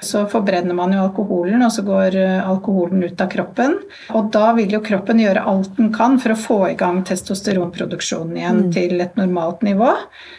så 0.03 0.25
forbrenner 0.29 0.77
man 0.77 0.93
jo 0.93 1.05
alkoholen, 1.05 1.63
og 1.65 1.71
så 1.73 1.85
går 1.87 2.17
eh, 2.19 2.43
alkoholen 2.43 3.05
ut 3.07 3.23
av 3.23 3.31
kroppen. 3.31 3.79
Og 4.13 4.29
da 4.35 4.51
vil 4.59 4.75
jo 4.75 4.83
kroppen 4.85 5.23
gjøre 5.23 5.45
alt 5.49 5.71
den 5.79 5.89
kan 5.95 6.19
for 6.21 6.35
å 6.35 6.39
få 6.43 6.59
i 6.69 6.77
gang 6.77 7.01
testosteronproduksjonen 7.07 8.37
igjen 8.37 8.61
mm. 8.67 8.69
til 8.75 9.01
et 9.01 9.17
normalt 9.17 9.63
nivå. 9.65 9.95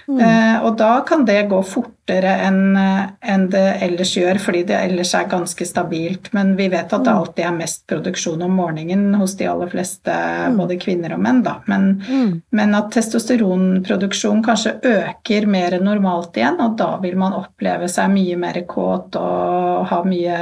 Mm. 0.07 0.21
Eh, 0.21 0.57
og 0.61 0.77
da 0.79 0.93
kan 1.09 1.25
det 1.27 1.41
gå 1.51 1.63
fortere 1.67 2.37
enn 2.47 2.79
eh, 2.79 3.03
en 3.33 3.49
det 3.51 3.67
ellers 3.89 4.15
gjør, 4.15 4.39
fordi 4.45 4.67
det 4.69 4.79
ellers 4.85 5.17
er 5.17 5.31
ganske 5.33 5.67
stabilt. 5.67 6.31
Men 6.37 6.55
vi 6.61 6.69
vet 6.71 6.93
at 6.93 7.01
det 7.01 7.11
mm. 7.11 7.23
alltid 7.25 7.49
er 7.49 7.59
mest 7.59 7.87
produksjon 7.91 8.45
om 8.45 8.55
morgenen 8.55 8.74
morgenen 8.75 9.15
hos 9.15 9.37
de 9.37 9.47
aller 9.47 9.71
fleste, 9.73 10.13
mm. 10.13 10.59
både 10.59 10.79
kvinner 10.83 11.15
og 11.17 11.23
menn. 11.25 11.43
Da. 11.45 11.57
Men, 11.71 12.03
mm. 12.03 12.31
men 12.51 12.77
at 12.77 12.93
testosteronproduksjonen 12.95 14.45
kanskje 14.45 14.77
øker 14.91 15.49
mer 15.51 15.79
enn 15.79 15.87
normalt 15.89 16.37
igjen, 16.37 16.61
og 16.61 16.77
da 16.81 16.95
vil 17.03 17.17
man 17.21 17.37
oppleve 17.39 17.89
seg 17.91 18.13
mye 18.15 18.39
mer 18.41 18.61
kåt 18.69 19.19
og 19.21 19.85
ha 19.91 20.01
mye 20.07 20.39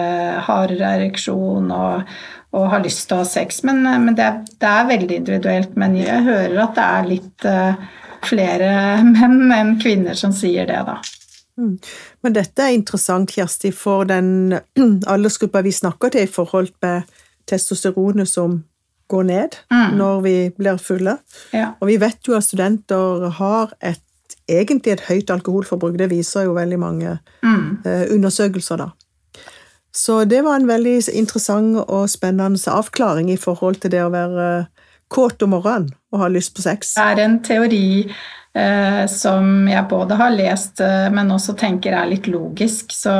hardere 0.47 0.95
ereksjon 0.99 1.73
og, 1.77 2.13
og 2.57 2.69
ha 2.73 2.83
lyst 2.83 3.09
til 3.09 3.19
å 3.19 3.23
ha 3.23 3.29
sex. 3.29 3.63
Men, 3.69 3.83
men 3.87 4.19
det, 4.19 4.29
det, 4.59 4.69
er, 4.69 4.91
veldig 4.91 5.19
individuelt. 5.23 5.75
Men 5.81 5.97
jeg 6.01 6.27
hører 6.29 6.61
at 6.67 6.79
det 6.79 6.87
er 6.99 7.11
litt 7.11 7.49
uh, 7.49 7.91
flere 8.27 8.71
menn 9.07 9.51
enn 9.55 9.77
kvinner 9.83 10.19
som 10.19 10.35
sier 10.37 10.69
det, 10.69 10.85
da. 10.89 11.01
Mm. 11.61 11.77
Men 12.25 12.35
dette 12.37 12.65
er 12.65 12.77
interessant, 12.77 13.33
Kjersti, 13.35 13.73
for 13.77 14.07
den 14.09 14.55
aldersgruppa 15.13 15.63
vi 15.67 15.75
snakker 15.75 16.15
til 16.15 16.27
i 16.27 16.31
forhold 16.31 16.73
med 16.85 17.11
testosteronet 17.53 18.31
som 18.31 18.63
går 19.13 19.29
ned 19.29 19.59
mm. 19.73 19.99
når 19.99 20.25
vi 20.25 20.37
blir 20.57 20.81
fulle. 20.81 21.19
Ja. 21.53 21.75
Og 21.81 21.91
vi 21.91 21.99
vet 22.01 22.29
jo 22.29 22.37
at 22.39 22.47
studenter 22.47 23.29
har 23.39 23.75
et, 23.85 24.03
egentlig 24.49 24.97
et 24.97 25.07
høyt 25.11 25.31
alkoholforbruk. 25.35 25.99
Det 26.01 26.11
viser 26.13 26.49
jo 26.49 26.57
veldig 26.57 26.81
mange 26.81 27.19
mm. 27.45 27.65
eh, 27.85 28.05
undersøkelser, 28.15 28.87
da. 28.87 28.91
Så 29.93 30.23
det 30.25 30.41
var 30.45 30.57
en 30.57 30.69
veldig 30.69 31.03
interessant 31.13 31.83
og 31.83 32.09
spennende 32.09 32.73
avklaring 32.73 33.29
i 33.31 33.41
forhold 33.41 33.83
til 33.83 33.93
det 33.93 34.01
å 34.01 34.13
være 34.13 34.47
kåt 35.13 35.45
om 35.45 35.53
morgenen 35.53 35.91
og 36.13 36.23
ha 36.23 36.31
lyst 36.33 36.55
på 36.57 36.65
sex. 36.65 36.95
Det 36.97 37.05
er 37.05 37.21
en 37.27 37.39
teori 37.45 37.85
eh, 38.57 39.03
som 39.13 39.69
jeg 39.69 39.85
både 39.91 40.17
har 40.17 40.33
lest, 40.33 40.81
eh, 40.81 41.11
men 41.13 41.35
også 41.35 41.53
tenker 41.61 41.93
er 41.93 42.09
litt 42.09 42.31
logisk. 42.33 42.95
Så 42.97 43.13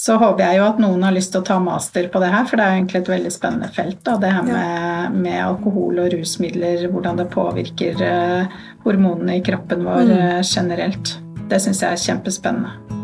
så 0.00 0.16
håper 0.16 0.46
jeg 0.46 0.60
jo 0.60 0.64
at 0.64 0.78
noen 0.80 1.02
har 1.04 1.12
lyst 1.12 1.34
til 1.34 1.42
å 1.42 1.46
ta 1.46 1.58
master 1.60 2.06
på 2.12 2.22
det 2.22 2.30
her, 2.32 2.46
for 2.48 2.56
det 2.56 2.66
er 2.66 2.78
egentlig 2.78 3.02
et 3.02 3.10
veldig 3.12 3.32
spennende 3.34 3.68
felt. 3.74 3.98
Da, 4.06 4.14
det 4.22 4.30
her 4.32 4.46
med, 4.46 5.18
med, 5.18 5.36
alkohol 5.44 6.00
og 6.00 6.14
rusmidler, 6.14 6.86
hvordan 6.88 7.20
det 7.20 7.28
påvirker 7.34 8.00
uh, 8.00 8.62
hormonene 8.86 9.36
i 9.36 9.44
kroppen 9.44 9.84
vår 9.84 10.14
uh, 10.14 10.40
generelt. 10.40 11.18
Det 11.52 11.60
syns 11.60 11.84
jeg 11.84 11.98
er 11.98 12.04
kjempespennende. 12.06 12.99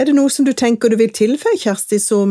Er 0.00 0.08
det 0.08 0.14
noe 0.16 0.30
som 0.32 0.46
du 0.46 0.54
tenker 0.56 0.88
du 0.88 0.96
vil 0.96 1.10
tilføye, 1.12 1.58
Kjersti, 1.60 1.98
som 2.00 2.30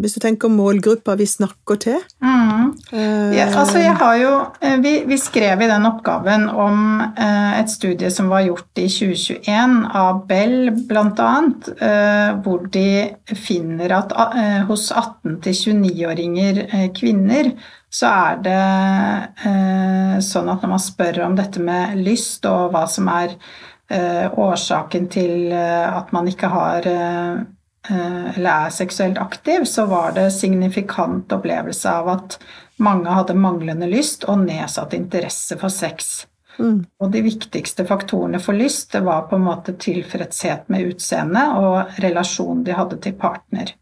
hvis 0.00 0.14
du 0.16 0.22
tenker 0.24 0.48
målgruppa 0.52 1.18
vi 1.20 1.26
snakker 1.28 1.80
til? 1.84 1.98
Mm. 2.24 2.72
Uh, 2.88 3.28
ja, 3.36 3.50
altså 3.50 3.82
jeg 3.82 3.92
har 4.00 4.16
jo 4.16 4.30
eh, 4.64 4.78
vi, 4.80 4.92
vi, 5.08 5.18
skrev 5.20 5.60
i 5.60 5.68
den 5.68 5.84
oppgaven 5.88 6.46
om 6.48 7.02
uh, 7.18 7.52
et 7.58 7.68
studie 7.72 8.08
som 8.12 8.32
var 8.32 8.46
gjort 8.46 8.80
i 8.80 8.86
2021 8.88 9.76
av 10.00 10.22
Bell 10.30 10.72
bl.a., 10.88 11.28
uh, 11.82 12.40
hvor 12.42 12.64
de 12.72 12.88
finner 13.36 13.92
at 13.98 14.16
hos 14.68 14.88
18-29-åringer 14.96 16.64
kvinner 16.96 17.52
så 17.92 18.08
er 18.08 18.38
det 18.44 20.22
sånn 20.24 20.48
at 20.48 20.62
når 20.64 20.70
man 20.70 20.80
spør 20.80 21.20
om 21.26 21.34
dette 21.36 21.60
med 21.60 21.98
lyst 22.00 22.46
og 22.48 22.72
hva 22.72 22.86
som 22.88 23.10
er 23.12 23.36
Eh, 23.36 23.71
årsaken 23.92 25.08
til 25.12 25.52
eh, 25.52 25.88
at 25.96 26.12
man 26.12 26.28
ikke 26.30 26.50
har 26.52 26.88
eh, 26.88 27.42
eller 27.90 28.68
er 28.68 28.70
seksuelt 28.70 29.18
aktiv, 29.18 29.64
så 29.66 29.88
var 29.90 30.12
det 30.14 30.28
signifikant 30.30 31.32
opplevelse 31.34 31.90
av 31.90 32.10
at 32.12 32.36
mange 32.82 33.10
hadde 33.10 33.34
manglende 33.34 33.88
lyst 33.90 34.22
og 34.30 34.44
nedsatt 34.44 34.94
interesse 34.94 35.58
for 35.58 35.72
sex. 35.72 36.28
Mm. 36.60 36.84
Og 37.02 37.10
de 37.10 37.22
viktigste 37.24 37.82
faktorene 37.88 38.38
for 38.42 38.54
lyst 38.54 38.92
det 38.94 39.02
var 39.02 39.26
på 39.26 39.38
en 39.38 39.46
måte 39.48 39.74
tilfredshet 39.80 40.68
med 40.70 40.92
utseendet 40.92 41.56
og 41.58 42.02
relasjonen 42.04 42.62
de 42.66 42.76
hadde 42.76 43.00
til 43.02 43.16
partner. 43.18 43.72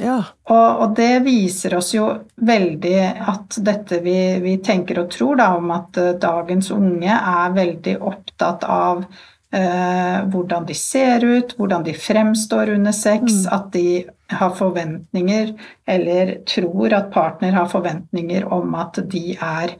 Ja. 0.00 0.22
Og, 0.48 0.68
og, 0.80 0.94
det 0.96 1.24
viser 1.26 1.74
oss 1.76 1.90
jo 1.92 2.06
veldig 2.46 3.00
at 3.28 3.58
dette 3.66 3.98
vi, 4.04 4.16
vi 4.40 4.54
tenker 4.64 5.02
og 5.02 5.10
tror 5.12 5.40
da, 5.40 5.50
om 5.58 5.72
at 5.74 5.98
dagens 6.22 6.70
unge 6.72 7.10
er 7.10 7.56
veldig 7.56 7.96
opptatt 7.98 8.64
av 8.64 9.02
eh, 9.02 9.18
hvordan 9.50 10.62
de 10.68 10.74
ser 10.78 11.24
ut, 11.26 11.56
hvordan 11.58 11.82
de 11.82 11.94
fremstår 11.98 12.70
under 12.70 12.92
sex, 12.94 13.32
mm. 13.32 13.48
at 13.56 13.72
de 13.74 14.04
har 14.30 14.52
forventninger, 14.54 15.54
eller 15.86 16.36
tror 16.46 16.94
at 16.94 17.10
partner 17.10 17.56
har 17.58 17.66
forventninger 17.72 18.46
om 18.52 18.74
at 18.78 19.00
de 19.10 19.34
er 19.34 19.74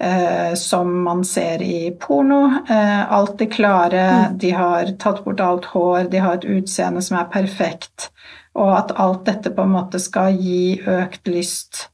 eh, 0.00 0.54
som 0.54 1.02
man 1.04 1.24
ser 1.24 1.62
i 1.62 1.90
porno. 2.00 2.40
Eh, 2.70 3.12
alltid 3.12 3.52
klare, 3.52 4.06
mm. 4.10 4.38
de 4.38 4.50
har 4.50 4.92
tatt 4.98 5.24
bort 5.24 5.40
alt 5.40 5.64
hår, 5.74 6.08
de 6.10 6.18
har 6.24 6.38
et 6.38 6.48
utseende 6.48 7.02
som 7.04 7.20
er 7.20 7.30
perfekt, 7.32 8.10
og 8.54 8.72
at 8.78 8.96
alt 8.96 9.24
dette 9.28 9.52
på 9.54 9.66
en 9.66 9.76
måte 9.76 10.00
skal 10.02 10.36
gi 10.40 10.80
økt 10.88 11.28
lyst 11.28 11.88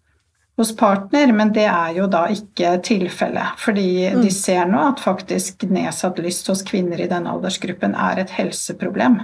hos 0.56 0.72
partner, 0.76 1.32
men 1.36 1.52
det 1.52 1.66
er 1.68 1.98
jo 1.98 2.06
da 2.10 2.26
ikke 2.32 2.78
tilfellet. 2.84 3.58
Fordi 3.60 3.90
mm. 4.14 4.22
de 4.24 4.32
ser 4.32 4.64
nå 4.70 4.80
at 4.92 5.02
faktisk 5.04 5.66
nedsatt 5.68 6.20
lyst 6.24 6.48
hos 6.48 6.64
kvinner 6.66 7.00
i 7.02 7.10
den 7.10 7.28
aldersgruppen 7.28 7.96
er 7.96 8.22
et 8.24 8.32
helseproblem. 8.38 9.20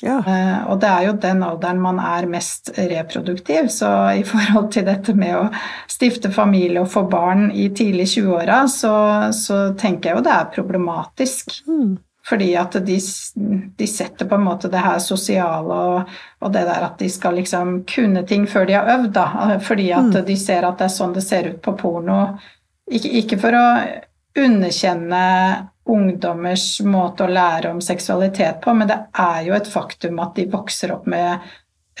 Ja. 0.00 0.16
Uh, 0.24 0.70
og 0.72 0.78
det 0.80 0.88
er 0.88 1.06
jo 1.10 1.16
den 1.20 1.42
alderen 1.44 1.80
man 1.82 1.98
er 2.00 2.28
mest 2.30 2.72
reproduktiv, 2.76 3.68
så 3.72 3.90
i 4.16 4.24
forhold 4.32 4.70
til 4.72 4.86
dette 4.88 5.14
med 5.16 5.36
å 5.36 5.46
stifte 5.90 6.32
familie 6.32 6.80
og 6.80 6.92
få 6.92 7.04
barn 7.12 7.50
i 7.52 7.68
tidlig 7.76 8.08
20-åra, 8.14 8.62
så, 8.72 8.94
så, 9.36 9.62
tenker 9.80 10.10
jeg 10.10 10.20
jo 10.20 10.24
det 10.24 10.36
er 10.36 10.54
problematisk. 10.54 11.60
Mm. 11.68 11.98
Fordi 12.28 12.50
at 12.56 12.76
de, 12.84 12.98
de, 13.76 13.86
setter 13.86 14.28
på 14.28 14.34
en 14.36 14.44
måte 14.44 14.68
det 14.68 14.82
her 14.84 14.98
sosiale 15.00 15.76
og, 15.92 16.10
og, 16.40 16.52
det 16.52 16.66
der 16.68 16.84
at 16.90 16.98
de 17.00 17.08
skal 17.10 17.38
liksom 17.40 17.80
kunne 17.88 18.22
ting 18.28 18.44
før 18.48 18.68
de 18.68 18.76
har 18.76 18.90
øvd, 18.98 19.10
da. 19.16 19.58
Fordi 19.64 19.90
at 19.96 20.12
mm. 20.12 20.20
de 20.28 20.36
ser 20.36 20.68
at 20.68 20.78
det 20.78 20.90
er 20.90 20.94
sånn 20.94 21.16
det 21.16 21.24
ser 21.24 21.48
ut 21.54 21.62
på 21.64 21.74
porno. 21.80 22.20
Ikke, 22.90 23.12
ikke, 23.22 23.40
for 23.40 23.56
å 23.56 23.64
underkjenne 24.40 25.24
ungdommers 25.90 26.66
måte 26.86 27.24
å 27.24 27.32
lære 27.32 27.72
om 27.72 27.80
seksualitet 27.82 28.60
på, 28.62 28.74
men 28.76 28.90
det 28.90 29.00
er 29.18 29.42
jo 29.48 29.56
et 29.56 29.70
faktum 29.70 30.20
at 30.22 30.36
de 30.36 30.46
vokser 30.52 30.92
opp 30.94 31.08
med 31.10 31.40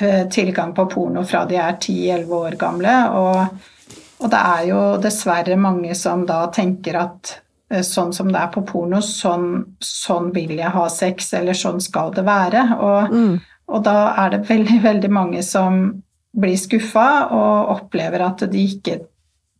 uh, 0.02 0.24
tilgang 0.30 0.74
på 0.76 0.86
porno 0.92 1.24
fra 1.26 1.42
de 1.48 1.58
er 1.58 1.78
10-11 1.80 2.34
år 2.36 2.58
gamle. 2.60 2.96
og 3.18 4.20
Og 4.20 4.30
det 4.30 4.40
er 4.54 4.64
jo 4.68 4.80
dessverre 5.00 5.56
mange 5.56 5.94
som 5.96 6.26
da 6.28 6.44
tenker 6.52 7.00
at 7.00 7.38
sånn 7.70 8.12
som 8.12 8.32
det 8.32 8.40
er 8.40 8.50
på 8.54 8.64
porno, 8.66 8.98
sånn, 9.04 9.76
sånn 9.84 10.32
vil 10.34 10.56
jeg 10.58 10.72
ha 10.74 10.88
sex, 10.90 11.32
eller 11.38 11.54
sånn 11.54 11.80
skal 11.80 12.10
det 12.16 12.24
være. 12.26 12.64
Og, 12.80 13.12
Mm. 13.14 13.40
og 13.68 13.84
da 13.84 14.14
er 14.24 14.30
det 14.30 14.48
veldig, 14.48 14.82
veldig 14.82 15.10
mange 15.10 15.42
som 15.42 16.02
blir 16.36 16.56
skuffa 16.56 17.28
og 17.30 17.70
opplever 17.76 18.20
at 18.26 18.50
de 18.50 18.66
ikke 18.66 19.00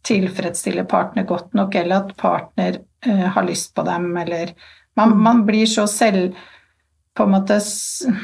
tilfredsstiller 0.06 0.84
partner 0.84 1.26
godt 1.28 1.54
nok, 1.54 1.74
eller 1.74 1.96
at 1.96 2.16
partner 2.16 2.80
eh, 3.06 3.26
har 3.34 3.42
lyst 3.46 3.74
på 3.74 3.84
dem, 3.84 4.16
eller 4.16 4.54
man, 4.96 5.16
man 5.18 5.44
blir 5.46 5.66
så 5.66 5.86
selv 5.86 6.34
på 7.16 7.26
en 7.26 7.34
måte 7.34 7.56
eh, 7.56 8.22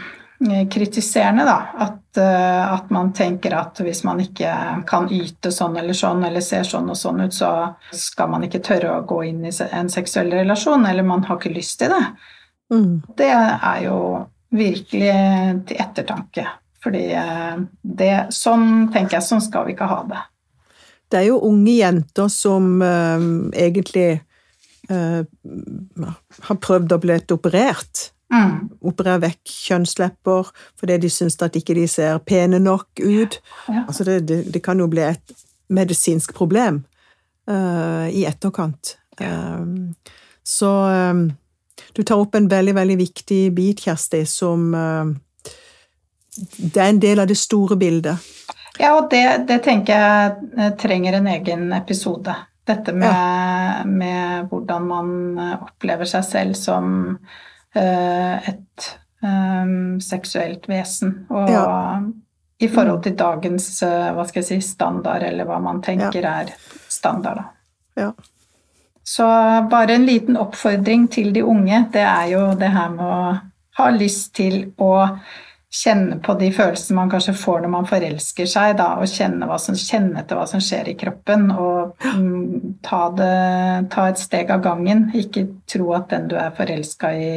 kritiserende, 0.70 1.44
da. 1.48 1.56
At, 1.86 2.18
eh, 2.20 2.72
at 2.72 2.90
man 2.90 3.12
tenker 3.16 3.54
at 3.56 3.80
hvis 3.80 4.02
man 4.04 4.20
ikke 4.20 4.52
kan 4.88 5.08
yte 5.12 5.52
sånn 5.54 5.76
eller 5.80 5.96
sånn, 5.96 6.24
eller 6.28 6.44
ser 6.44 6.66
sånn 6.68 6.90
og 6.92 6.98
sånn 7.00 7.24
ut, 7.24 7.34
så 7.34 7.52
skal 7.96 8.30
man 8.32 8.44
ikke 8.44 8.62
tørre 8.64 8.98
å 8.98 9.06
gå 9.08 9.22
inn 9.30 9.44
i 9.48 9.52
en 9.70 9.90
seksuell 9.92 10.32
relasjon, 10.34 10.86
eller 10.86 11.06
man 11.06 11.24
har 11.28 11.40
ikke 11.40 11.54
lyst 11.56 11.78
til 11.80 11.94
det. 11.94 12.04
Mm. 12.72 12.94
Det 13.16 13.32
er 13.32 13.82
jo 13.86 13.98
virkelig 14.56 15.16
til 15.68 15.82
ettertanke. 15.82 16.46
Fordi 16.84 17.04
eh, 17.18 17.58
det, 17.82 18.14
sånn 18.34 18.88
tenker 18.94 19.18
jeg, 19.18 19.26
sånn 19.26 19.44
skal 19.44 19.66
vi 19.66 19.74
ikke 19.74 19.88
ha 19.90 20.02
det. 20.06 20.22
Det 21.10 21.20
er 21.20 21.28
jo 21.30 21.40
unge 21.46 21.78
jenter 21.78 22.28
som 22.30 22.82
eh, 22.82 23.26
egentlig 23.66 24.08
eh, 24.90 25.22
har 26.48 26.60
prøvd 26.68 26.94
å 26.94 27.00
bli 27.02 27.18
operert. 27.34 28.10
Mm. 28.32 28.68
Operere 28.90 29.20
vekk 29.22 29.52
kjønnslepper 29.52 30.48
fordi 30.78 30.98
de 31.04 31.10
syns 31.12 31.38
at 31.44 31.56
ikke 31.58 31.76
de 31.78 31.86
ser 31.90 32.18
pene 32.26 32.58
nok 32.62 33.02
ut. 33.02 33.38
Ja. 33.68 33.84
Altså 33.86 34.06
det, 34.08 34.20
det, 34.28 34.40
det 34.54 34.62
kan 34.66 34.82
jo 34.82 34.88
bli 34.90 35.04
et 35.06 35.36
medisinsk 35.68 36.34
problem 36.34 36.84
uh, 37.50 38.06
i 38.10 38.24
etterkant. 38.26 38.96
Eh, 39.20 39.66
så 40.42 40.70
um, 40.86 41.30
du 41.92 42.02
tar 42.02 42.20
opp 42.20 42.34
en 42.34 42.48
veldig, 42.48 42.74
veldig 42.76 42.96
viktig 43.00 43.40
bit, 43.56 43.80
Kjersti, 43.86 44.26
som 44.28 44.74
uh, 44.74 45.06
Det 46.56 46.82
er 46.82 46.90
en 46.90 47.00
del 47.00 47.22
av 47.22 47.30
det 47.30 47.38
store 47.40 47.78
bildet. 47.80 48.34
Ja, 48.76 48.92
og 48.98 49.08
det, 49.10 49.48
det 49.48 49.62
tenker 49.64 49.96
jeg 49.96 50.74
trenger 50.76 51.16
en 51.16 51.30
egen 51.32 51.70
episode. 51.72 52.34
Dette 52.66 52.92
med, 52.92 53.86
med 53.88 54.50
hvordan 54.50 54.88
man 54.90 55.10
opplever 55.62 56.04
seg 56.10 56.26
selv 56.26 56.58
som 56.58 57.16
et 57.80 58.86
um, 59.22 60.00
seksuelt 60.00 60.68
vesen. 60.68 61.26
Og 61.30 61.50
Ja. 61.50 62.00
i 62.58 62.68
forhold 62.68 63.02
til 63.04 63.16
dagens 63.16 63.82
eh, 63.82 64.12
hva 64.16 64.24
skal 64.24 64.40
jeg 64.40 64.48
si, 64.48 64.60
standard, 64.64 65.22
eller 65.22 65.44
hva 65.44 65.58
man 65.60 65.82
tenker 65.84 66.24
er 66.24 66.54
standard. 66.88 67.36
Da. 67.36 67.44
Ja. 68.00 68.12
Så 69.04 69.26
bare 69.70 69.94
en 69.94 70.06
liten 70.06 70.36
oppfordring 70.36 71.06
til 71.12 71.32
de 71.32 71.44
unge, 71.44 71.84
det 71.92 72.02
er 72.02 72.30
jo 72.32 72.54
det 72.58 72.70
her 72.72 72.88
med 72.90 73.04
å 73.04 73.36
ha 73.76 73.90
lyst 73.92 74.34
til 74.34 74.72
å 74.78 75.18
kjenne 75.76 76.18
på 76.24 76.34
de 76.40 76.48
følelsene 76.54 76.96
man 76.96 77.10
kanskje 77.12 77.34
får 77.36 77.62
når 77.64 77.72
man 77.72 77.88
forelsker 77.88 78.48
seg, 78.48 78.76
da, 78.78 78.92
og 79.00 79.10
kjenne, 79.10 79.48
som, 79.62 79.76
kjenne 79.76 80.22
etter 80.22 80.38
hva 80.38 80.46
som 80.48 80.62
skjer 80.64 80.92
i 80.92 80.96
kroppen, 80.98 81.50
og 81.52 82.06
mm, 82.16 82.78
ta, 82.86 83.02
det, 83.16 83.32
ta 83.92 84.06
et 84.10 84.22
steg 84.22 84.52
av 84.54 84.64
gangen. 84.64 85.08
Ikke 85.16 85.46
tro 85.68 85.90
at 85.98 86.08
den 86.12 86.30
du 86.30 86.36
er 86.40 86.54
forelska 86.56 87.12
i, 87.12 87.32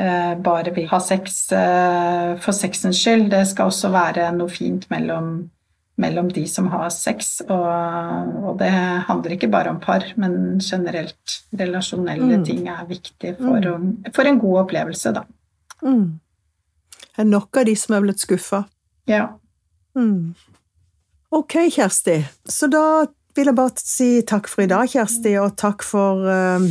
eh, 0.00 0.32
bare 0.48 0.74
vil 0.74 0.88
ha 0.90 1.00
sex 1.02 1.44
eh, 1.54 2.34
for 2.42 2.56
sexens 2.56 3.02
skyld. 3.02 3.30
Det 3.34 3.44
skal 3.52 3.70
også 3.70 3.92
være 3.94 4.32
noe 4.34 4.50
fint 4.50 4.88
mellom, 4.90 5.30
mellom 6.02 6.32
de 6.34 6.48
som 6.50 6.72
har 6.74 6.90
sex, 6.94 7.36
og, 7.46 8.34
og 8.42 8.58
det 8.64 8.72
handler 9.06 9.36
ikke 9.36 9.52
bare 9.52 9.70
om 9.76 9.78
par, 9.84 10.08
men 10.18 10.58
generelt 10.58 11.38
relasjonelle 11.54 12.40
Mm. 12.40 12.44
ting 12.50 12.66
er 12.66 12.82
viktig 12.90 13.36
for, 13.38 13.70
å, 13.70 13.78
for 14.16 14.26
en 14.26 14.42
god 14.42 14.64
opplevelse, 14.64 15.14
da. 15.14 15.26
Mm. 15.84 16.18
Er 17.18 17.28
nok 17.28 17.56
av 17.60 17.68
de 17.68 17.76
som 17.78 17.94
er 17.94 18.02
blitt 18.02 18.22
skuffa. 18.22 18.64
Ja. 19.10 19.28
Mm. 19.94 20.34
Ok, 21.34 21.56
Kjersti. 21.70 22.18
Så 22.50 22.66
da 22.70 23.06
vil 23.34 23.50
jeg 23.50 23.58
bare 23.58 23.82
si 23.82 24.08
takk 24.26 24.48
for 24.50 24.64
i 24.64 24.70
dag, 24.70 24.88
Kjersti, 24.90 25.34
og 25.42 25.56
takk 25.58 25.82
for 25.86 26.26
um, 26.26 26.68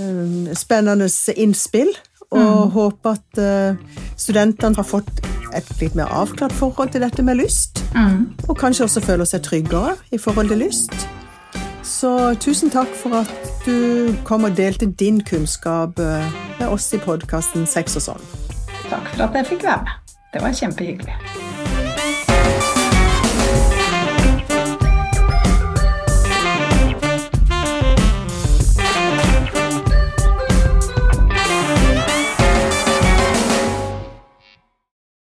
um, 0.00 0.48
spennende 0.56 1.08
innspill. 1.36 1.92
Og 2.30 2.70
håper 2.76 3.16
at 3.16 3.40
uh, 3.42 4.02
studentene 4.14 4.78
har 4.78 4.86
fått 4.86 5.24
et 5.56 5.70
litt 5.80 5.96
mer 5.98 6.12
avklart 6.14 6.54
forhold 6.54 6.92
til 6.94 7.02
dette 7.02 7.24
med 7.26 7.40
lyst. 7.40 7.82
Mm. 7.96 8.28
Og 8.46 8.54
kanskje 8.58 8.86
også 8.86 9.02
føler 9.02 9.26
seg 9.26 9.42
tryggere 9.48 9.96
i 10.14 10.20
forhold 10.20 10.52
til 10.52 10.62
lyst. 10.62 10.94
Så 11.82 12.12
tusen 12.40 12.70
takk 12.70 12.92
for 12.96 13.24
at 13.24 13.32
du 13.66 14.14
kom 14.24 14.46
og 14.46 14.54
delte 14.56 14.86
din 14.86 15.18
kunnskap 15.26 15.98
uh, 15.98 16.38
med 16.60 16.68
oss 16.68 16.92
i 16.94 17.02
podkasten 17.02 17.66
Sex 17.66 17.98
og 17.98 18.08
sånn. 18.12 18.30
Takk 18.90 19.06
for 19.14 19.28
at 19.28 19.34
jeg 19.34 19.46
fikk 19.46 19.64
være 19.64 19.82
med. 19.86 20.16
Det 20.34 20.42
var 20.42 20.52
kjempehyggelig. 20.52 21.14